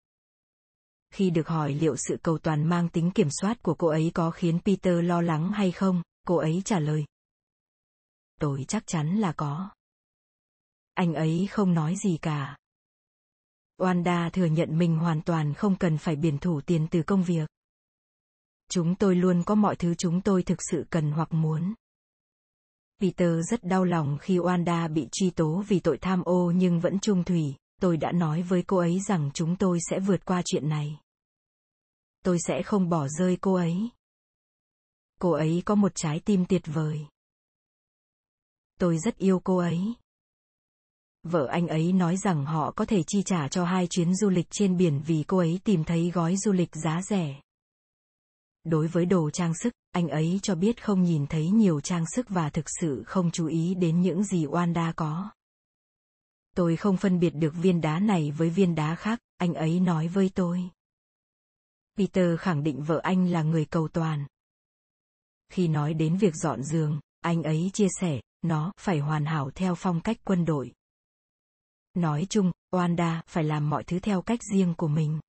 [1.15, 4.31] Khi được hỏi liệu sự cầu toàn mang tính kiểm soát của cô ấy có
[4.31, 7.05] khiến Peter lo lắng hay không, cô ấy trả lời.
[8.41, 9.71] Tôi chắc chắn là có.
[10.95, 12.57] Anh ấy không nói gì cả.
[13.79, 17.52] Wanda thừa nhận mình hoàn toàn không cần phải biển thủ tiền từ công việc.
[18.75, 21.75] Chúng tôi luôn có mọi thứ chúng tôi thực sự cần hoặc muốn.
[23.01, 26.99] Peter rất đau lòng khi Wanda bị truy tố vì tội tham ô nhưng vẫn
[27.01, 30.69] trung thủy, tôi đã nói với cô ấy rằng chúng tôi sẽ vượt qua chuyện
[30.69, 31.01] này.
[32.25, 33.91] Tôi sẽ không bỏ rơi cô ấy.
[35.21, 37.07] Cô ấy có một trái tim tuyệt vời.
[38.79, 39.95] Tôi rất yêu cô ấy.
[41.23, 44.51] Vợ anh ấy nói rằng họ có thể chi trả cho hai chuyến du lịch
[44.51, 47.41] trên biển vì cô ấy tìm thấy gói du lịch giá rẻ.
[48.65, 52.29] Đối với đồ trang sức, anh ấy cho biết không nhìn thấy nhiều trang sức
[52.29, 55.31] và thực sự không chú ý đến những gì Wanda có.
[56.57, 60.09] Tôi không phân biệt được viên đá này với viên đá khác, anh ấy nói
[60.09, 60.71] với tôi.
[61.97, 64.27] Peter khẳng định vợ anh là người cầu toàn.
[65.49, 69.75] Khi nói đến việc dọn giường, anh ấy chia sẻ, nó phải hoàn hảo theo
[69.75, 70.73] phong cách quân đội.
[71.95, 75.21] Nói chung, Wanda phải làm mọi thứ theo cách riêng của mình.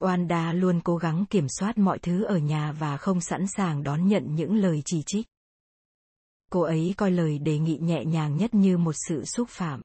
[0.00, 4.08] Wanda luôn cố gắng kiểm soát mọi thứ ở nhà và không sẵn sàng đón
[4.08, 5.26] nhận những lời chỉ trích.
[6.50, 9.80] Cô ấy coi lời đề nghị nhẹ nhàng nhất như một sự xúc phạm.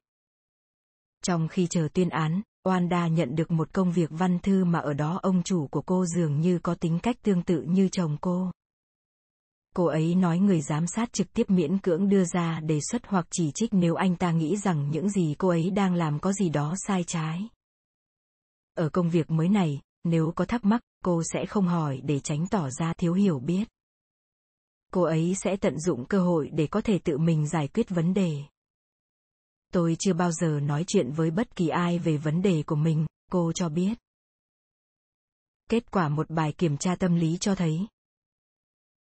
[1.22, 4.92] Trong khi chờ tuyên án, Wanda nhận được một công việc văn thư mà ở
[4.92, 8.50] đó ông chủ của cô dường như có tính cách tương tự như chồng cô.
[9.74, 13.26] Cô ấy nói người giám sát trực tiếp miễn cưỡng đưa ra đề xuất hoặc
[13.30, 16.48] chỉ trích nếu anh ta nghĩ rằng những gì cô ấy đang làm có gì
[16.48, 17.48] đó sai trái.
[18.74, 22.46] Ở công việc mới này, nếu có thắc mắc, cô sẽ không hỏi để tránh
[22.50, 23.64] tỏ ra thiếu hiểu biết.
[24.92, 28.14] Cô ấy sẽ tận dụng cơ hội để có thể tự mình giải quyết vấn
[28.14, 28.42] đề.
[29.72, 33.06] Tôi chưa bao giờ nói chuyện với bất kỳ ai về vấn đề của mình,
[33.30, 33.94] cô cho biết.
[35.68, 37.86] Kết quả một bài kiểm tra tâm lý cho thấy.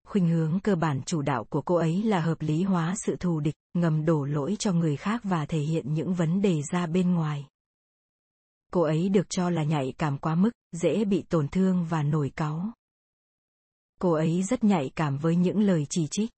[0.07, 3.40] Khuynh hướng cơ bản chủ đạo của cô ấy là hợp lý hóa sự thù
[3.40, 7.14] địch, ngầm đổ lỗi cho người khác và thể hiện những vấn đề ra bên
[7.14, 7.46] ngoài.
[8.70, 12.33] Cô ấy được cho là nhạy cảm quá mức, dễ bị tổn thương và nổi
[12.37, 12.72] cáu.
[14.00, 16.30] Cô ấy rất nhạy cảm với những lời chỉ trích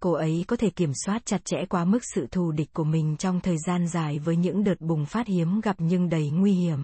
[0.00, 3.16] cô ấy có thể kiểm soát chặt chẽ quá mức sự thù địch của mình
[3.16, 6.78] trong thời gian dài với những đợt bùng phát hiếm gặp nhưng đầy nguy hiểm.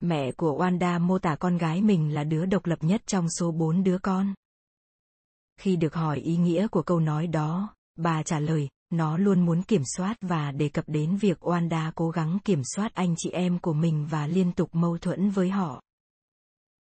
[0.00, 3.52] Mẹ của Wanda mô tả con gái mình là đứa độc lập nhất trong số
[3.52, 4.34] bốn đứa con.
[5.60, 9.62] Khi được hỏi ý nghĩa của câu nói đó, bà trả lời, nó luôn muốn
[9.62, 13.58] kiểm soát và đề cập đến việc Wanda cố gắng kiểm soát anh chị em
[13.58, 15.82] của mình và liên tục mâu thuẫn với họ.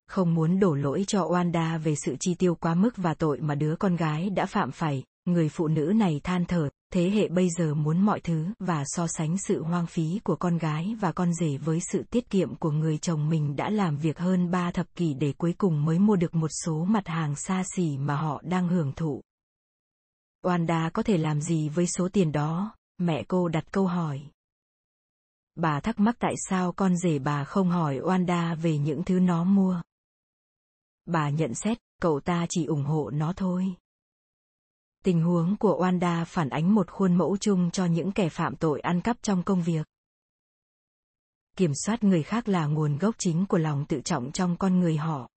[0.07, 3.55] Không muốn đổ lỗi cho Wanda về sự chi tiêu quá mức và tội mà
[3.55, 7.49] đứa con gái đã phạm phải, người phụ nữ này than thở, thế hệ bây
[7.49, 11.33] giờ muốn mọi thứ và so sánh sự hoang phí của con gái và con
[11.33, 14.95] rể với sự tiết kiệm của người chồng mình đã làm việc hơn ba thập
[14.95, 18.41] kỷ để cuối cùng mới mua được một số mặt hàng xa xỉ mà họ
[18.43, 19.21] đang hưởng thụ.
[20.45, 22.75] Wanda có thể làm gì với số tiền đó?
[22.97, 24.21] Mẹ cô đặt câu hỏi.
[25.55, 29.43] Bà thắc mắc tại sao con rể bà không hỏi Wanda về những thứ nó
[29.43, 29.81] mua.
[31.05, 33.75] Bà nhận xét, cậu ta chỉ ủng hộ nó thôi.
[35.03, 38.79] Tình huống của Wanda phản ánh một khuôn mẫu chung cho những kẻ phạm tội
[38.79, 39.87] ăn cắp trong công việc.
[41.57, 44.97] Kiểm soát người khác là nguồn gốc chính của lòng tự trọng trong con người
[44.97, 45.29] họ.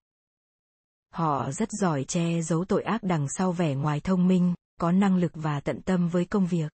[1.11, 5.17] Họ rất giỏi che giấu tội ác đằng sau vẻ ngoài thông minh, có năng
[5.17, 6.73] lực và tận tâm với công việc.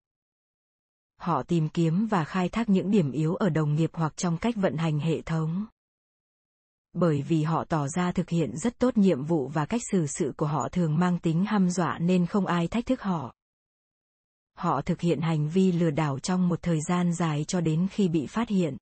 [1.16, 4.54] Họ tìm kiếm và khai thác những điểm yếu ở đồng nghiệp hoặc trong cách
[4.56, 5.66] vận hành hệ thống.
[6.92, 10.32] Bởi vì họ tỏ ra thực hiện rất tốt nhiệm vụ và cách xử sự
[10.36, 13.34] của họ thường mang tính hăm dọa nên không ai thách thức họ.
[14.56, 18.08] Họ thực hiện hành vi lừa đảo trong một thời gian dài cho đến khi
[18.08, 18.76] bị phát hiện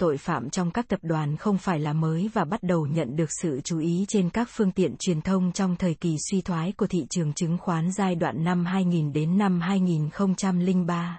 [0.00, 3.30] tội phạm trong các tập đoàn không phải là mới và bắt đầu nhận được
[3.42, 6.86] sự chú ý trên các phương tiện truyền thông trong thời kỳ suy thoái của
[6.86, 11.18] thị trường chứng khoán giai đoạn năm 2000 đến năm 2003.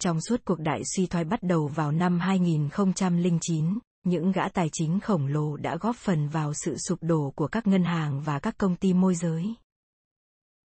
[0.00, 5.00] Trong suốt cuộc đại suy thoái bắt đầu vào năm 2009, những gã tài chính
[5.00, 8.58] khổng lồ đã góp phần vào sự sụp đổ của các ngân hàng và các
[8.58, 9.54] công ty môi giới.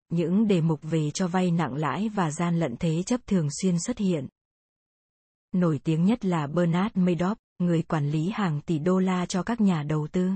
[0.10, 3.80] Những đề mục về cho vay nặng lãi và gian lận thế chấp thường xuyên
[3.80, 4.28] xuất hiện.
[5.54, 9.62] Nổi tiếng nhất là Bernard Madoff, người quản lý hàng tỷ đô la cho các
[9.62, 10.32] nhà đầu tư.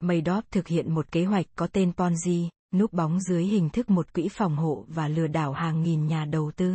[0.00, 4.14] Madoff thực hiện một kế hoạch có tên Ponzi, núp bóng dưới hình thức một
[4.14, 6.74] quỹ phòng hộ và lừa đảo hàng nghìn nhà đầu tư.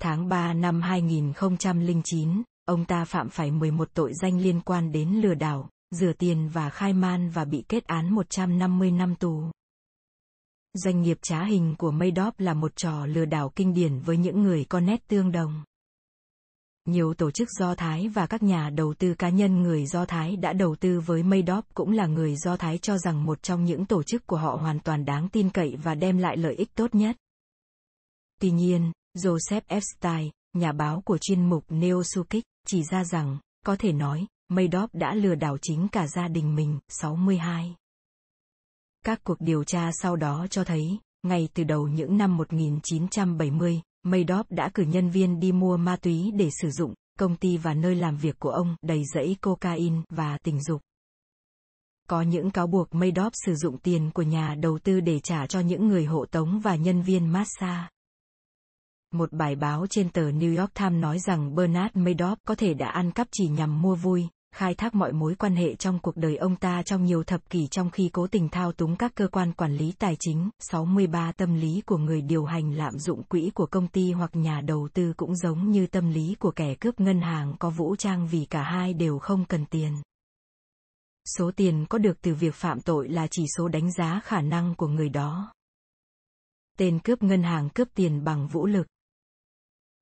[0.00, 5.34] Tháng 3 năm 2009, ông ta phạm phải 11 tội danh liên quan đến lừa
[5.34, 9.42] đảo, rửa tiền và khai man và bị kết án 150 năm tù.
[10.74, 14.42] Doanh nghiệp trá hình của Madoff là một trò lừa đảo kinh điển với những
[14.42, 15.64] người có nét tương đồng.
[16.84, 20.36] Nhiều tổ chức Do Thái và các nhà đầu tư cá nhân người Do Thái
[20.36, 23.86] đã đầu tư với Madoff cũng là người Do Thái cho rằng một trong những
[23.86, 26.94] tổ chức của họ hoàn toàn đáng tin cậy và đem lại lợi ích tốt
[26.94, 27.16] nhất.
[28.40, 33.92] Tuy nhiên, Joseph Epstein, nhà báo của chuyên mục Neosukic, chỉ ra rằng, có thể
[33.92, 37.74] nói, Madoff đã lừa đảo chính cả gia đình mình, 62.
[39.04, 44.44] Các cuộc điều tra sau đó cho thấy, ngay từ đầu những năm 1970, Madoff
[44.48, 47.94] đã cử nhân viên đi mua ma túy để sử dụng, công ty và nơi
[47.94, 50.80] làm việc của ông đầy rẫy cocaine và tình dục.
[52.08, 55.60] Có những cáo buộc Madoff sử dụng tiền của nhà đầu tư để trả cho
[55.60, 57.88] những người hộ tống và nhân viên massage.
[59.12, 62.88] Một bài báo trên tờ New York Times nói rằng Bernard Madoff có thể đã
[62.90, 66.36] ăn cắp chỉ nhằm mua vui, khai thác mọi mối quan hệ trong cuộc đời
[66.36, 69.52] ông ta trong nhiều thập kỷ trong khi cố tình thao túng các cơ quan
[69.52, 70.50] quản lý tài chính.
[70.58, 74.60] 63 Tâm lý của người điều hành lạm dụng quỹ của công ty hoặc nhà
[74.60, 78.28] đầu tư cũng giống như tâm lý của kẻ cướp ngân hàng có vũ trang
[78.28, 79.92] vì cả hai đều không cần tiền.
[81.36, 84.74] Số tiền có được từ việc phạm tội là chỉ số đánh giá khả năng
[84.74, 85.52] của người đó.
[86.78, 88.86] Tên cướp ngân hàng cướp tiền bằng vũ lực.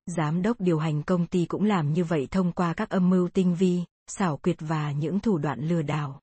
[0.07, 3.29] Giám đốc điều hành công ty cũng làm như vậy thông qua các âm mưu
[3.29, 6.21] tinh vi, xảo quyệt và những thủ đoạn lừa đảo.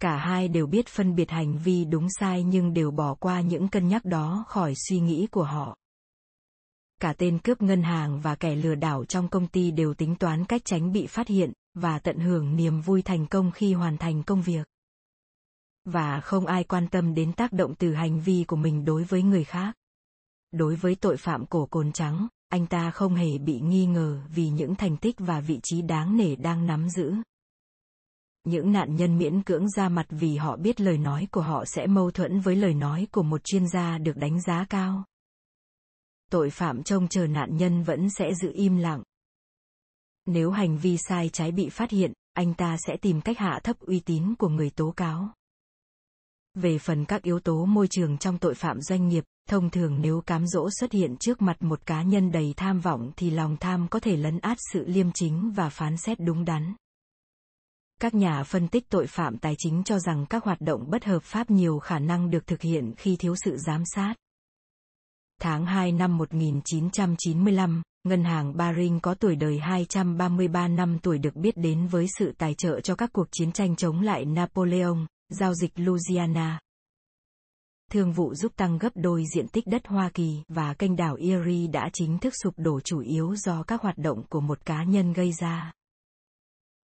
[0.00, 3.68] Cả hai đều biết phân biệt hành vi đúng sai nhưng đều bỏ qua những
[3.68, 5.76] cân nhắc đó khỏi suy nghĩ của họ.
[7.00, 10.44] Cả tên cướp ngân hàng và kẻ lừa đảo trong công ty đều tính toán
[10.44, 14.22] cách tránh bị phát hiện và tận hưởng niềm vui thành công khi hoàn thành
[14.22, 14.68] công việc.
[15.84, 19.22] Và không ai quan tâm đến tác động từ hành vi của mình đối với
[19.22, 19.74] người khác.
[20.50, 24.48] Đối với tội phạm cổ cồn trắng, anh ta không hề bị nghi ngờ vì
[24.48, 27.14] những thành tích và vị trí đáng nể đang nắm giữ.
[28.44, 31.86] Những nạn nhân miễn cưỡng ra mặt vì họ biết lời nói của họ sẽ
[31.86, 35.04] mâu thuẫn với lời nói của một chuyên gia được đánh giá cao.
[36.30, 39.02] Tội phạm trông chờ nạn nhân vẫn sẽ giữ im lặng.
[40.26, 43.80] Nếu hành vi sai trái bị phát hiện, anh ta sẽ tìm cách hạ thấp
[43.80, 45.28] uy tín của người tố cáo.
[46.54, 50.20] Về phần các yếu tố môi trường trong tội phạm doanh nghiệp, thông thường nếu
[50.20, 53.88] cám dỗ xuất hiện trước mặt một cá nhân đầy tham vọng thì lòng tham
[53.90, 56.74] có thể lấn át sự liêm chính và phán xét đúng đắn.
[58.00, 61.22] Các nhà phân tích tội phạm tài chính cho rằng các hoạt động bất hợp
[61.22, 64.14] pháp nhiều khả năng được thực hiện khi thiếu sự giám sát.
[65.40, 71.56] Tháng 2 năm 1995, Ngân hàng Baring có tuổi đời 233 năm tuổi được biết
[71.56, 75.72] đến với sự tài trợ cho các cuộc chiến tranh chống lại Napoleon, giao dịch
[75.76, 76.60] Louisiana.
[77.90, 81.66] Thương vụ giúp tăng gấp đôi diện tích đất Hoa Kỳ và kênh đảo Erie
[81.66, 85.12] đã chính thức sụp đổ chủ yếu do các hoạt động của một cá nhân
[85.12, 85.72] gây ra.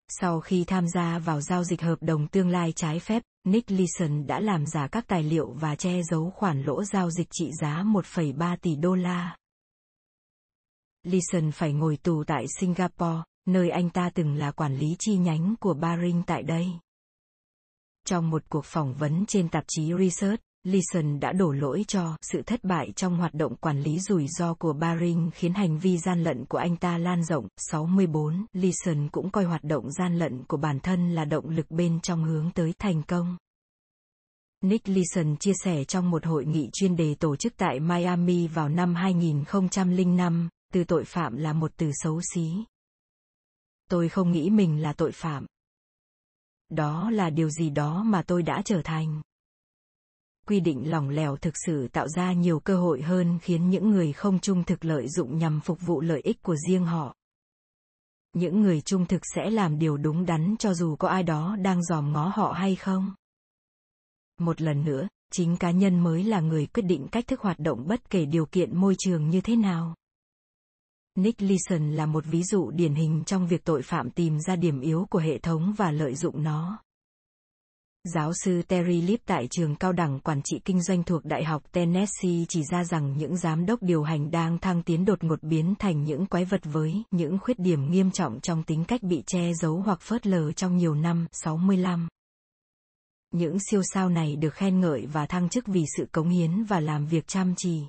[0.08, 4.26] Sau khi tham gia vào giao dịch hợp đồng tương lai trái phép, Nick Leeson
[4.26, 7.82] đã làm giả các tài liệu và che giấu khoản lỗ giao dịch trị giá
[7.82, 9.36] 1,3 tỷ đô la.
[11.02, 15.54] Leeson phải ngồi tù tại Singapore, nơi anh ta từng là quản lý chi nhánh
[15.60, 16.66] của Baring tại đây.
[18.06, 22.42] Trong một cuộc phỏng vấn trên tạp chí Research, Leeson đã đổ lỗi cho sự
[22.42, 26.24] thất bại trong hoạt động quản lý rủi ro của Baring khiến hành vi gian
[26.24, 27.48] lận của anh ta lan rộng.
[27.56, 28.46] 64.
[28.52, 32.24] Leeson cũng coi hoạt động gian lận của bản thân là động lực bên trong
[32.24, 33.36] hướng tới thành công.
[34.60, 38.68] Nick Leeson chia sẻ trong một hội nghị chuyên đề tổ chức tại Miami vào
[38.68, 42.64] năm 2005, từ tội phạm là một từ xấu xí.
[43.90, 45.46] Tôi không nghĩ mình là tội phạm.
[46.68, 49.22] Đó là điều gì đó mà tôi đã trở thành.
[50.46, 54.12] Quy định lỏng lẻo thực sự tạo ra nhiều cơ hội hơn khiến những người
[54.12, 57.14] không trung thực lợi dụng nhằm phục vụ lợi ích của riêng họ.
[58.32, 61.82] Những người trung thực sẽ làm điều đúng đắn cho dù có ai đó đang
[61.82, 63.14] dòm ngó họ hay không.
[64.40, 67.86] Một lần nữa, chính cá nhân mới là người quyết định cách thức hoạt động
[67.86, 69.94] bất kể điều kiện môi trường như thế nào.
[71.14, 74.80] Nick Leeson là một ví dụ điển hình trong việc tội phạm tìm ra điểm
[74.80, 76.78] yếu của hệ thống và lợi dụng nó.
[78.14, 81.62] Giáo sư Terry Lip tại trường cao đẳng quản trị kinh doanh thuộc Đại học
[81.72, 85.74] Tennessee chỉ ra rằng những giám đốc điều hành đang thăng tiến đột ngột biến
[85.78, 89.52] thành những quái vật với những khuyết điểm nghiêm trọng trong tính cách bị che
[89.54, 91.26] giấu hoặc phớt lờ trong nhiều năm.
[91.32, 92.08] 65
[93.30, 96.80] Những siêu sao này được khen ngợi và thăng chức vì sự cống hiến và
[96.80, 97.82] làm việc chăm chỉ.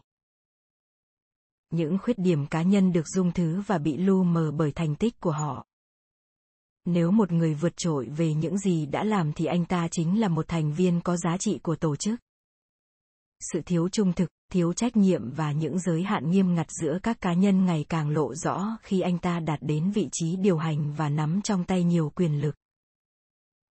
[1.71, 5.19] Những khuyết điểm cá nhân được dung thứ và bị lu mờ bởi thành tích
[5.19, 5.65] của họ.
[6.89, 10.27] Nếu một người vượt trội về những gì đã làm thì anh ta chính là
[10.27, 12.19] một thành viên có giá trị của tổ chức.
[13.51, 17.21] Sự thiếu trung thực, thiếu trách nhiệm và những giới hạn nghiêm ngặt giữa các
[17.21, 20.93] cá nhân ngày càng lộ rõ khi anh ta đạt đến vị trí điều hành
[20.93, 22.55] và nắm trong tay nhiều quyền lực.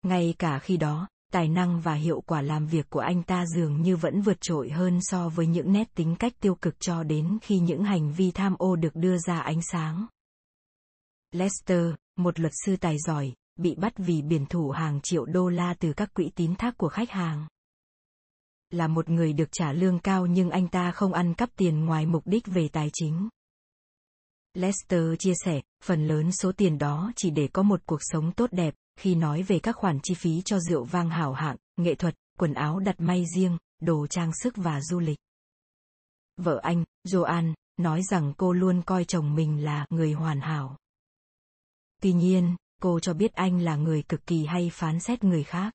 [0.03, 3.83] Ngay cả khi đó, tài năng và hiệu quả làm việc của anh ta dường
[3.83, 7.39] như vẫn vượt trội hơn so với những nét tính cách tiêu cực cho đến
[7.43, 10.07] khi những hành vi tham ô được đưa ra ánh sáng.
[11.33, 15.75] Lester, một luật sư tài giỏi, bị bắt vì biển thủ hàng triệu đô la
[15.75, 17.47] từ các quỹ tín thác của khách hàng.
[18.71, 22.07] Là một người được trả lương cao nhưng anh ta không ăn cắp tiền ngoài
[22.07, 23.29] mục đích về tài chính.
[24.55, 28.53] Lester chia sẻ, phần lớn số tiền đó chỉ để có một cuộc sống tốt
[28.53, 32.15] đẹp, khi nói về các khoản chi phí cho rượu vang hảo hạng, nghệ thuật,
[32.39, 35.19] quần áo đặt may riêng, đồ trang sức và du lịch.
[36.37, 40.77] Vợ anh, Joanne, nói rằng cô luôn coi chồng mình là người hoàn hảo.
[42.05, 45.75] Tuy nhiên, cô cho biết anh là người cực kỳ hay phán xét người khác.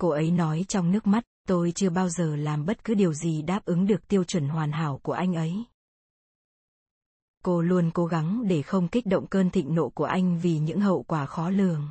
[0.00, 3.42] Cô ấy nói trong nước mắt, tôi chưa bao giờ làm bất cứ điều gì
[3.42, 5.64] đáp ứng được tiêu chuẩn hoàn hảo của anh ấy.
[7.44, 10.80] Cô luôn cố gắng để không kích động cơn thịnh nộ của anh vì những
[10.80, 11.88] hậu quả khó lường.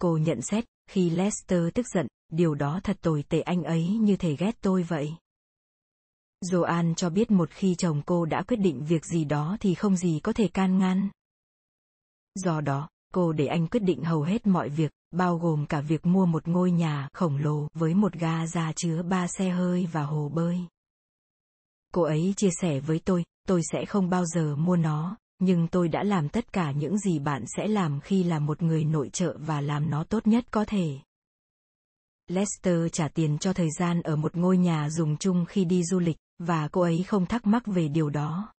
[0.00, 4.16] Cô nhận xét, khi Lester tức giận, điều đó thật tồi tệ anh ấy như
[4.16, 5.14] thể ghét tôi vậy.
[6.44, 9.96] Joanne cho biết một khi chồng cô đã quyết định việc gì đó thì không
[9.96, 11.08] gì có thể can ngăn.
[12.34, 16.06] Do đó, cô để anh quyết định hầu hết mọi việc, bao gồm cả việc
[16.06, 20.02] mua một ngôi nhà khổng lồ với một ga ra chứa ba xe hơi và
[20.02, 20.58] hồ bơi.
[21.94, 25.88] Cô ấy chia sẻ với tôi, tôi sẽ không bao giờ mua nó, nhưng tôi
[25.88, 29.36] đã làm tất cả những gì bạn sẽ làm khi là một người nội trợ
[29.38, 30.98] và làm nó tốt nhất có thể.
[32.26, 35.98] Lester trả tiền cho thời gian ở một ngôi nhà dùng chung khi đi du
[35.98, 38.52] lịch, và cô ấy không thắc mắc về điều đó.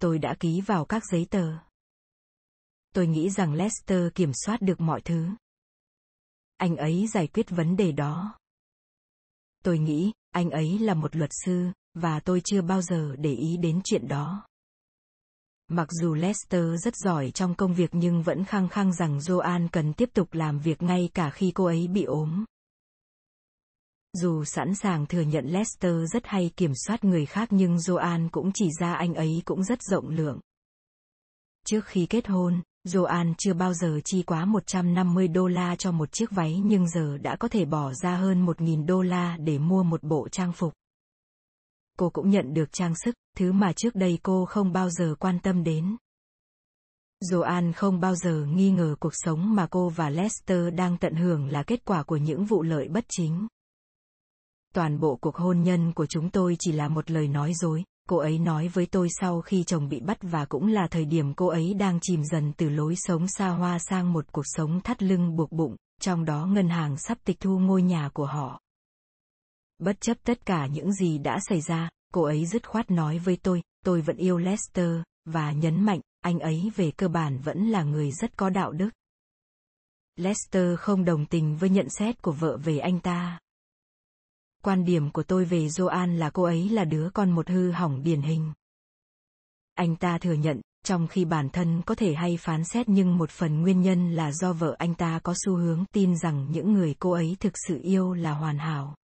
[0.00, 1.52] Tôi đã ký vào các giấy tờ.
[2.94, 5.26] Tôi nghĩ rằng Lester kiểm soát được mọi thứ.
[6.56, 8.38] Anh ấy giải quyết vấn đề đó.
[9.64, 13.56] Tôi nghĩ, anh ấy là một luật sư, và tôi chưa bao giờ để ý
[13.56, 14.46] đến chuyện đó.
[15.68, 19.92] Mặc dù Lester rất giỏi trong công việc nhưng vẫn khăng khăng rằng Joan cần
[19.92, 22.44] tiếp tục làm việc ngay cả khi cô ấy bị ốm.
[24.12, 28.50] Dù sẵn sàng thừa nhận Lester rất hay kiểm soát người khác nhưng Joan cũng
[28.54, 30.40] chỉ ra anh ấy cũng rất rộng lượng.
[31.66, 36.12] Trước khi kết hôn, Joan chưa bao giờ chi quá 150 đô la cho một
[36.12, 39.82] chiếc váy nhưng giờ đã có thể bỏ ra hơn 1.000 đô la để mua
[39.82, 40.74] một bộ trang phục
[41.98, 45.38] cô cũng nhận được trang sức, thứ mà trước đây cô không bao giờ quan
[45.38, 45.96] tâm đến.
[47.30, 51.46] Joan không bao giờ nghi ngờ cuộc sống mà cô và Lester đang tận hưởng
[51.46, 53.46] là kết quả của những vụ lợi bất chính.
[54.74, 58.16] Toàn bộ cuộc hôn nhân của chúng tôi chỉ là một lời nói dối, cô
[58.16, 61.46] ấy nói với tôi sau khi chồng bị bắt và cũng là thời điểm cô
[61.46, 65.36] ấy đang chìm dần từ lối sống xa hoa sang một cuộc sống thắt lưng
[65.36, 68.60] buộc bụng, trong đó ngân hàng sắp tịch thu ngôi nhà của họ.
[69.78, 73.36] Bất chấp tất cả những gì đã xảy ra, cô ấy dứt khoát nói với
[73.42, 74.90] tôi, tôi vẫn yêu Lester,
[75.24, 78.90] và nhấn mạnh, anh ấy về cơ bản vẫn là người rất có đạo đức.
[80.16, 83.38] Lester không đồng tình với nhận xét của vợ về anh ta.
[84.64, 88.02] Quan điểm của tôi về Joan là cô ấy là đứa con một hư hỏng
[88.02, 88.52] điển hình.
[89.74, 93.30] Anh ta thừa nhận, trong khi bản thân có thể hay phán xét nhưng một
[93.30, 96.94] phần nguyên nhân là do vợ anh ta có xu hướng tin rằng những người
[96.98, 98.96] cô ấy thực sự yêu là hoàn hảo.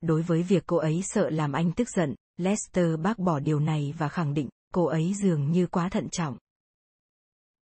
[0.00, 3.94] Đối với việc cô ấy sợ làm anh tức giận, Lester bác bỏ điều này
[3.98, 6.36] và khẳng định, cô ấy dường như quá thận trọng.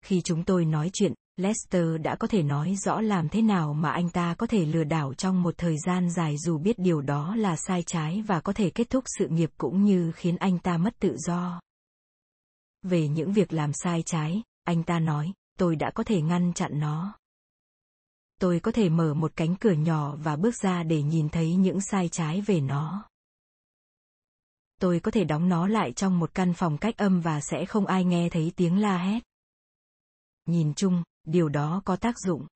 [0.01, 3.91] Khi chúng tôi nói chuyện, Lester đã có thể nói rõ làm thế nào mà
[3.91, 7.35] anh ta có thể lừa đảo trong một thời gian dài dù biết điều đó
[7.35, 10.77] là sai trái và có thể kết thúc sự nghiệp cũng như khiến anh ta
[10.77, 11.61] mất tự do.
[12.81, 16.79] Về những việc làm sai trái, anh ta nói, tôi đã có thể ngăn chặn
[16.79, 17.15] nó.
[18.39, 21.81] Tôi có thể mở một cánh cửa nhỏ và bước ra để nhìn thấy những
[21.81, 23.09] sai trái về nó.
[24.81, 27.85] Tôi có thể đóng nó lại trong một căn phòng cách âm và sẽ không
[27.85, 29.23] ai nghe thấy tiếng la hét.
[30.45, 32.47] Nhìn chung điều đó có tác dụng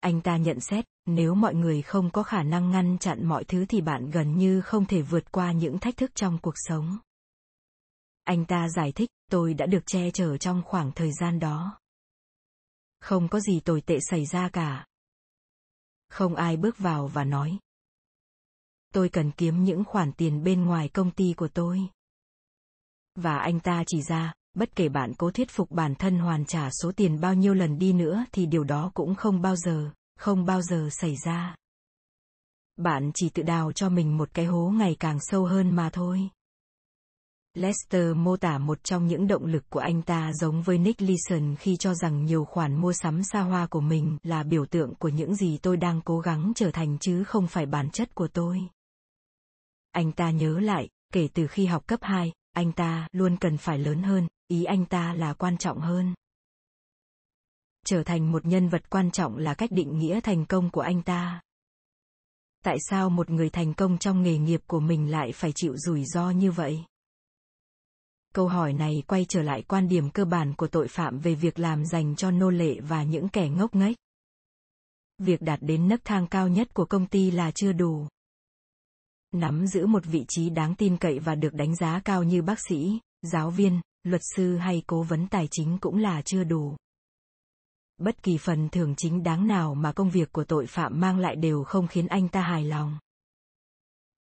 [0.00, 3.64] anh ta nhận xét nếu mọi người không có khả năng ngăn chặn mọi thứ
[3.68, 6.98] thì bạn gần như không thể vượt qua những thách thức trong cuộc sống
[8.24, 11.78] anh ta giải thích tôi đã được che chở trong khoảng thời gian đó
[13.00, 14.86] không có gì tồi tệ xảy ra cả.
[16.08, 17.58] Không ai bước vào và nói.
[18.92, 21.88] Tôi cần kiếm những khoản tiền bên ngoài công ty của tôi.
[23.14, 26.70] Và anh ta chỉ ra, bất kể bạn cố thuyết phục bản thân hoàn trả
[26.70, 30.44] số tiền bao nhiêu lần đi nữa thì điều đó cũng không bao giờ, không
[30.44, 31.56] bao giờ xảy ra.
[32.76, 36.28] Bạn chỉ tự đào cho mình một cái hố ngày càng sâu hơn mà thôi.
[37.54, 41.56] Lester mô tả một trong những động lực của anh ta giống với Nick Leeson
[41.56, 45.08] khi cho rằng nhiều khoản mua sắm xa hoa của mình là biểu tượng của
[45.08, 48.60] những gì tôi đang cố gắng trở thành chứ không phải bản chất của tôi.
[49.92, 53.78] Anh ta nhớ lại, kể từ khi học cấp 2, anh ta luôn cần phải
[53.78, 56.14] lớn hơn, ý anh ta là quan trọng hơn.
[57.86, 61.02] Trở thành một nhân vật quan trọng là cách định nghĩa thành công của anh
[61.02, 61.40] ta.
[62.64, 66.04] Tại sao một người thành công trong nghề nghiệp của mình lại phải chịu rủi
[66.04, 66.84] ro như vậy?
[68.34, 71.58] Câu hỏi này quay trở lại quan điểm cơ bản của tội phạm về việc
[71.58, 73.96] làm dành cho nô lệ và những kẻ ngốc nghếch.
[75.18, 78.06] Việc đạt đến nấc thang cao nhất của công ty là chưa đủ.
[79.32, 82.60] Nắm giữ một vị trí đáng tin cậy và được đánh giá cao như bác
[82.68, 86.76] sĩ, giáo viên, luật sư hay cố vấn tài chính cũng là chưa đủ.
[87.98, 91.36] Bất kỳ phần thưởng chính đáng nào mà công việc của tội phạm mang lại
[91.36, 92.98] đều không khiến anh ta hài lòng.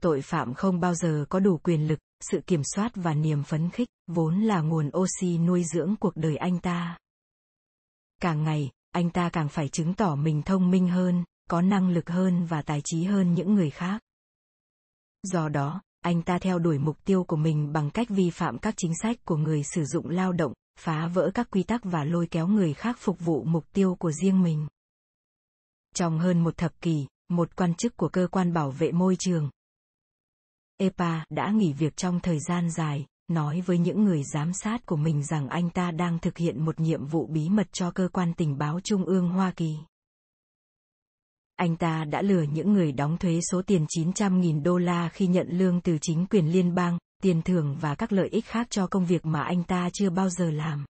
[0.02, 2.00] Tội phạm không bao giờ có đủ quyền lực,
[2.32, 6.36] sự kiểm soát và niềm phấn khích, vốn là nguồn oxy nuôi dưỡng cuộc đời
[6.38, 6.98] anh ta.
[8.22, 12.10] Càng ngày, anh ta càng phải chứng tỏ mình thông minh hơn, có năng lực
[12.10, 14.02] hơn và tài trí hơn những người khác.
[15.24, 18.74] Do đó, anh ta theo đuổi mục tiêu của mình bằng cách vi phạm các
[18.78, 22.28] chính sách của người sử dụng lao động, phá vỡ các quy tắc và lôi
[22.28, 24.68] kéo người khác phục vụ mục tiêu của riêng mình.
[25.96, 29.50] Trong hơn một thập kỷ, một quan chức của cơ quan bảo vệ môi trường,
[30.78, 34.96] EPA đã nghỉ việc trong thời gian dài, nói với những người giám sát của
[34.96, 38.34] mình rằng anh ta đang thực hiện một nhiệm vụ bí mật cho cơ quan
[38.34, 39.78] tình báo trung ương Hoa Kỳ.
[41.58, 45.48] Anh ta đã lừa những người đóng thuế số tiền 900.000 đô la khi nhận
[45.50, 49.06] lương từ chính quyền liên bang, tiền thưởng và các lợi ích khác cho công
[49.06, 50.86] việc mà anh ta chưa bao giờ làm.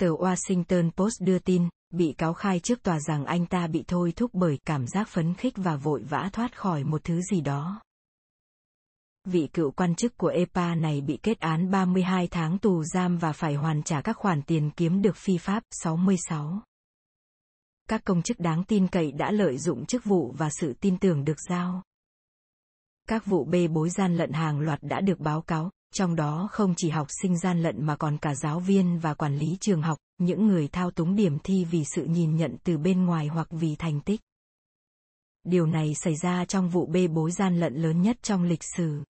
[0.00, 4.12] Tờ Washington Post đưa tin, bị cáo khai trước tòa rằng anh ta bị thôi
[4.16, 7.80] thúc bởi cảm giác phấn khích và vội vã thoát khỏi một thứ gì đó.
[9.24, 13.32] Vị cựu quan chức của EPA này bị kết án 32 tháng tù giam và
[13.32, 16.62] phải hoàn trả các khoản tiền kiếm được phi pháp 66.
[17.88, 21.24] Các công chức đáng tin cậy đã lợi dụng chức vụ và sự tin tưởng
[21.24, 21.82] được giao.
[23.08, 26.74] Các vụ bê bối gian lận hàng loạt đã được báo cáo, trong đó không
[26.76, 29.98] chỉ học sinh gian lận mà còn cả giáo viên và quản lý trường học,
[30.18, 33.76] những người thao túng điểm thi vì sự nhìn nhận từ bên ngoài hoặc vì
[33.76, 34.20] thành tích.
[35.44, 39.02] Điều này xảy ra trong vụ bê bối gian lận lớn nhất trong lịch sử.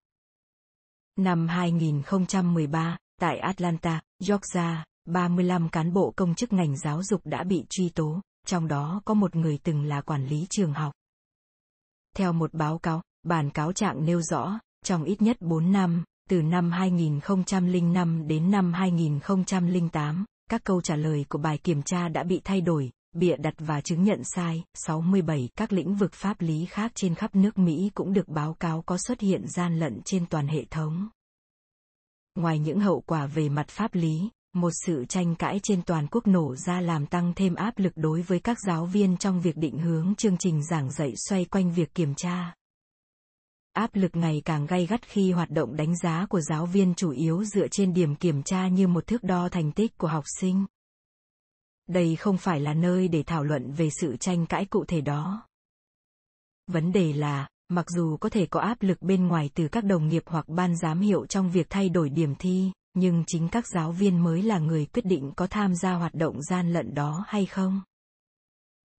[1.16, 7.64] Năm 2013, tại Atlanta, Georgia, 35 cán bộ công chức ngành giáo dục đã bị
[7.70, 10.92] truy tố, trong đó có một người từng là quản lý trường học.
[12.16, 16.42] Theo một báo cáo, bản cáo trạng nêu rõ, trong ít nhất 4 năm, từ
[16.42, 22.40] năm 2005 đến năm 2008, các câu trả lời của bài kiểm tra đã bị
[22.44, 24.64] thay đổi, bịa đặt và chứng nhận sai.
[24.74, 28.82] 67 các lĩnh vực pháp lý khác trên khắp nước Mỹ cũng được báo cáo
[28.82, 31.08] có xuất hiện gian lận trên toàn hệ thống.
[32.34, 36.26] Ngoài những hậu quả về mặt pháp lý, một sự tranh cãi trên toàn quốc
[36.26, 39.78] nổ ra làm tăng thêm áp lực đối với các giáo viên trong việc định
[39.78, 42.54] hướng chương trình giảng dạy xoay quanh việc kiểm tra.
[43.72, 47.10] Áp lực ngày càng gay gắt khi hoạt động đánh giá của giáo viên chủ
[47.10, 50.66] yếu dựa trên điểm kiểm tra như một thước đo thành tích của học sinh.
[51.86, 55.48] Đây không phải là nơi để thảo luận về sự tranh cãi cụ thể đó.
[56.66, 60.08] Vấn đề là, mặc dù có thể có áp lực bên ngoài từ các đồng
[60.08, 63.92] nghiệp hoặc ban giám hiệu trong việc thay đổi điểm thi, nhưng chính các giáo
[63.92, 67.46] viên mới là người quyết định có tham gia hoạt động gian lận đó hay
[67.46, 67.82] không.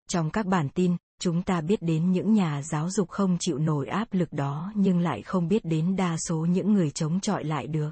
[0.10, 3.88] Trong các bản tin, chúng ta biết đến những nhà giáo dục không chịu nổi
[3.88, 7.68] áp lực đó nhưng lại không biết đến đa số những người chống chọi lại
[7.68, 7.92] được.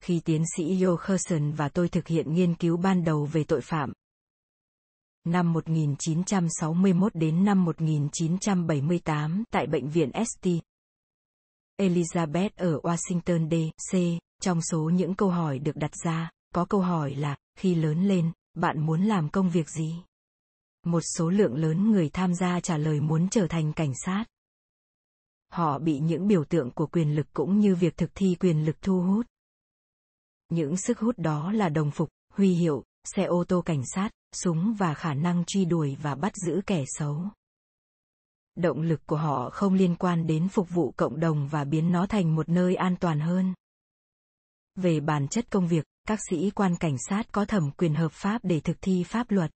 [0.00, 3.92] Khi tiến sĩ Jokerson và tôi thực hiện nghiên cứu ban đầu về tội phạm,
[5.24, 10.48] năm 1961 đến năm 1978 tại bệnh viện St.
[11.80, 14.23] Elizabeth ở Washington D.C.
[14.40, 18.32] Trong số những câu hỏi được đặt ra, có câu hỏi là, khi lớn lên,
[18.54, 20.02] bạn muốn làm công việc gì?
[20.86, 24.24] Một số lượng lớn người tham gia trả lời muốn trở thành cảnh sát.
[25.52, 28.82] Họ bị những biểu tượng của quyền lực cũng như việc thực thi quyền lực
[28.82, 29.26] thu hút.
[30.48, 34.74] Những sức hút đó là đồng phục, huy hiệu, xe ô tô cảnh sát, súng
[34.78, 37.22] và khả năng truy đuổi và bắt giữ kẻ xấu.
[38.54, 42.06] Động lực của họ không liên quan đến phục vụ cộng đồng và biến nó
[42.06, 43.54] thành một nơi an toàn hơn.
[44.76, 48.40] Về bản chất công việc, các sĩ quan cảnh sát có thẩm quyền hợp pháp
[48.44, 49.50] để thực thi pháp luật.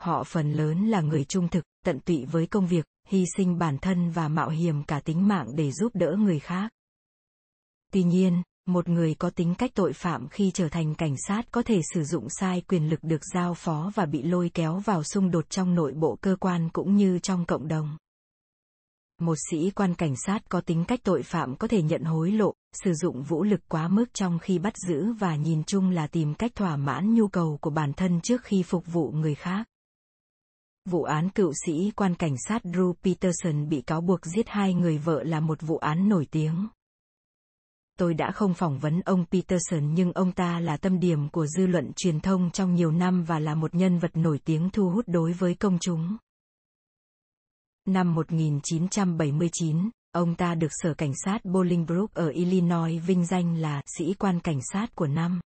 [0.00, 3.78] Họ phần lớn là người trung thực, tận tụy với công việc, hy sinh bản
[3.78, 6.70] thân và mạo hiểm cả tính mạng để giúp đỡ người khác.
[7.92, 11.62] Tuy nhiên, một người có tính cách tội phạm khi trở thành cảnh sát có
[11.62, 15.30] thể sử dụng sai quyền lực được giao phó và bị lôi kéo vào xung
[15.30, 17.96] đột trong nội bộ cơ quan cũng như trong cộng đồng
[19.20, 22.54] một sĩ quan cảnh sát có tính cách tội phạm có thể nhận hối lộ,
[22.84, 26.34] sử dụng vũ lực quá mức trong khi bắt giữ và nhìn chung là tìm
[26.34, 29.68] cách thỏa mãn nhu cầu của bản thân trước khi phục vụ người khác
[30.90, 34.98] vụ án cựu sĩ quan cảnh sát Drew Peterson bị cáo buộc giết hai người
[34.98, 36.68] vợ là một vụ án nổi tiếng
[37.98, 41.66] tôi đã không phỏng vấn ông Peterson nhưng ông ta là tâm điểm của dư
[41.66, 45.04] luận truyền thông trong nhiều năm và là một nhân vật nổi tiếng thu hút
[45.08, 46.16] đối với công chúng.
[47.88, 54.14] Năm 1979, ông ta được Sở Cảnh sát Bolingbrook ở Illinois vinh danh là sĩ
[54.14, 55.40] quan cảnh sát của năm.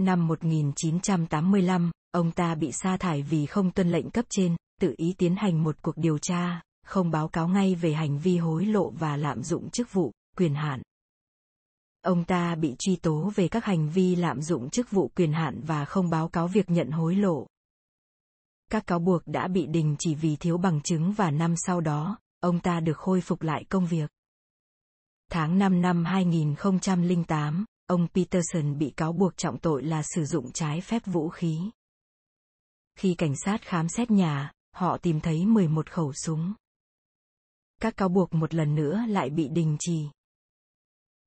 [0.00, 5.14] Năm 1985, ông ta bị sa thải vì không tuân lệnh cấp trên, tự ý
[5.18, 8.90] tiến hành một cuộc điều tra, không báo cáo ngay về hành vi hối lộ
[8.90, 10.82] và lạm dụng chức vụ, quyền hạn.
[12.02, 15.60] Ông ta bị truy tố về các hành vi lạm dụng chức vụ quyền hạn
[15.66, 17.46] và không báo cáo việc nhận hối lộ.
[18.74, 22.18] Các cáo buộc đã bị đình chỉ vì thiếu bằng chứng và năm sau đó,
[22.40, 24.10] ông ta được khôi phục lại công việc.
[25.30, 30.80] Tháng 5 năm 2008, ông Peterson bị cáo buộc trọng tội là sử dụng trái
[30.80, 31.58] phép vũ khí.
[32.98, 36.54] Khi cảnh sát khám xét nhà, họ tìm thấy 11 khẩu súng.
[37.80, 40.08] Các cáo buộc một lần nữa lại bị đình chỉ.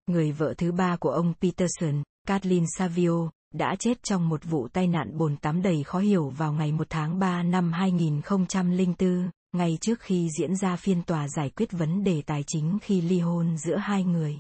[0.07, 4.87] Người vợ thứ ba của ông Peterson, Kathleen Savio, đã chết trong một vụ tai
[4.87, 9.99] nạn bồn tắm đầy khó hiểu vào ngày 1 tháng 3 năm 2004, ngay trước
[9.99, 13.75] khi diễn ra phiên tòa giải quyết vấn đề tài chính khi ly hôn giữa
[13.75, 14.39] hai người.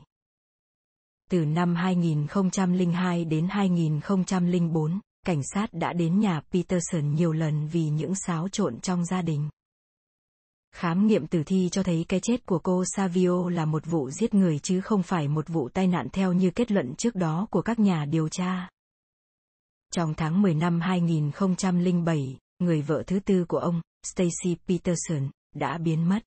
[1.31, 8.15] Từ năm 2002 đến 2004, cảnh sát đã đến nhà Peterson nhiều lần vì những
[8.15, 9.49] xáo trộn trong gia đình.
[10.75, 14.33] Khám nghiệm tử thi cho thấy cái chết của cô Savio là một vụ giết
[14.33, 17.61] người chứ không phải một vụ tai nạn theo như kết luận trước đó của
[17.61, 18.69] các nhà điều tra.
[19.91, 26.09] Trong tháng 10 năm 2007, người vợ thứ tư của ông, Stacy Peterson, đã biến
[26.09, 26.19] mất.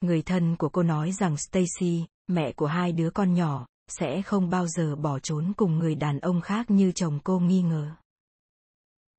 [0.00, 4.50] Người thân của cô nói rằng Stacy, mẹ của hai đứa con nhỏ, sẽ không
[4.50, 7.90] bao giờ bỏ trốn cùng người đàn ông khác như chồng cô nghi ngờ.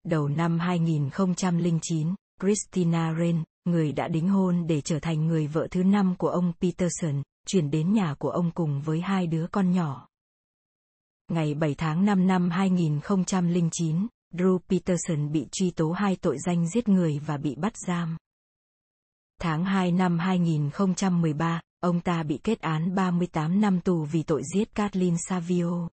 [0.04, 5.84] Đầu năm 2009, Christina Rain, người đã đính hôn để trở thành người vợ thứ
[5.84, 10.07] năm của ông Peterson, chuyển đến nhà của ông cùng với hai đứa con nhỏ.
[11.32, 16.88] Ngày 7 tháng 5 năm 2009, Drew Peterson bị truy tố hai tội danh giết
[16.88, 18.18] người và bị bắt giam.
[19.42, 24.76] Tháng 2 năm 2013, ông ta bị kết án 38 năm tù vì tội giết
[24.76, 25.90] Kathleen Savio.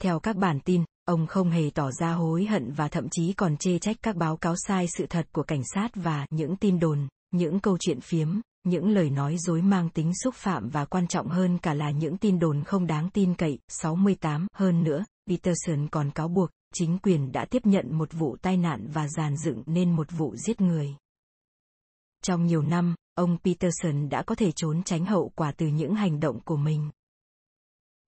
[0.00, 3.56] Theo các bản tin, ông không hề tỏ ra hối hận và thậm chí còn
[3.56, 7.08] chê trách các báo cáo sai sự thật của cảnh sát và những tin đồn,
[7.30, 11.28] những câu chuyện phiếm, những lời nói dối mang tính xúc phạm và quan trọng
[11.28, 13.58] hơn cả là những tin đồn không đáng tin cậy.
[13.68, 14.46] 68.
[14.52, 18.86] Hơn nữa, Peterson còn cáo buộc, chính quyền đã tiếp nhận một vụ tai nạn
[18.92, 20.96] và giàn dựng nên một vụ giết người.
[22.22, 26.20] Trong nhiều năm, ông Peterson đã có thể trốn tránh hậu quả từ những hành
[26.20, 26.90] động của mình.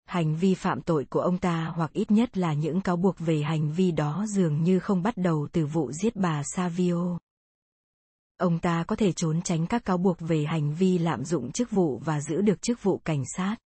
[0.06, 3.42] Hành vi phạm tội của ông ta hoặc ít nhất là những cáo buộc về
[3.42, 7.18] hành vi đó dường như không bắt đầu từ vụ giết bà Savio.
[8.38, 11.70] Ông ta có thể trốn tránh các cáo buộc về hành vi lạm dụng chức
[11.70, 13.56] vụ và giữ được chức vụ cảnh sát.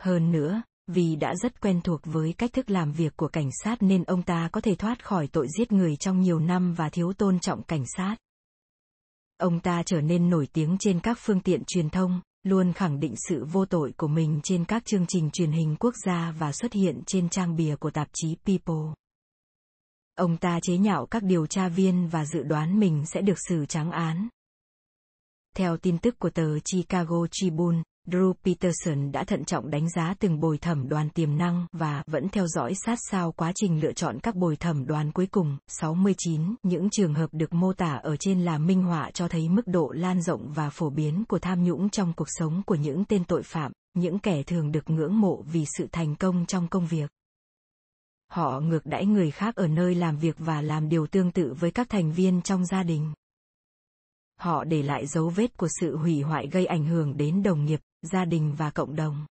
[0.00, 3.82] Hơn nữa, vì đã rất quen thuộc với cách thức làm việc của cảnh sát
[3.82, 7.12] nên ông ta có thể thoát khỏi tội giết người trong nhiều năm và thiếu
[7.12, 8.16] tôn trọng cảnh sát.
[9.38, 13.14] Ông ta trở nên nổi tiếng trên các phương tiện truyền thông, luôn khẳng định
[13.28, 16.72] sự vô tội của mình trên các chương trình truyền hình quốc gia và xuất
[16.72, 18.94] hiện trên trang bìa của tạp chí People.
[20.16, 23.66] Ông ta chế nhạo các điều tra viên và dự đoán mình sẽ được xử
[23.66, 24.28] trắng án.
[25.56, 30.40] Theo tin tức của tờ Chicago Tribune, Drew Peterson đã thận trọng đánh giá từng
[30.40, 34.18] bồi thẩm đoàn tiềm năng và vẫn theo dõi sát sao quá trình lựa chọn
[34.22, 35.58] các bồi thẩm đoàn cuối cùng.
[35.68, 36.54] 69.
[36.62, 39.92] Những trường hợp được mô tả ở trên là minh họa cho thấy mức độ
[39.94, 43.42] lan rộng và phổ biến của tham nhũng trong cuộc sống của những tên tội
[43.42, 47.10] phạm, những kẻ thường được ngưỡng mộ vì sự thành công trong công việc.
[48.28, 51.70] Họ ngược đãi người khác ở nơi làm việc và làm điều tương tự với
[51.70, 53.12] các thành viên trong gia đình.
[54.36, 57.80] Họ để lại dấu vết của sự hủy hoại gây ảnh hưởng đến đồng nghiệp,
[58.02, 59.26] gia đình và cộng đồng.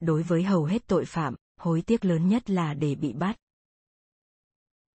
[0.00, 3.36] Đối với hầu hết tội phạm, hối tiếc lớn nhất là để bị bắt.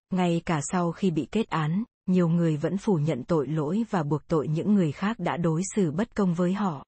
[0.10, 4.04] Ngay cả sau khi bị kết án, nhiều người vẫn phủ nhận tội lỗi và
[4.04, 6.86] buộc tội những người khác đã đối xử bất công với họ.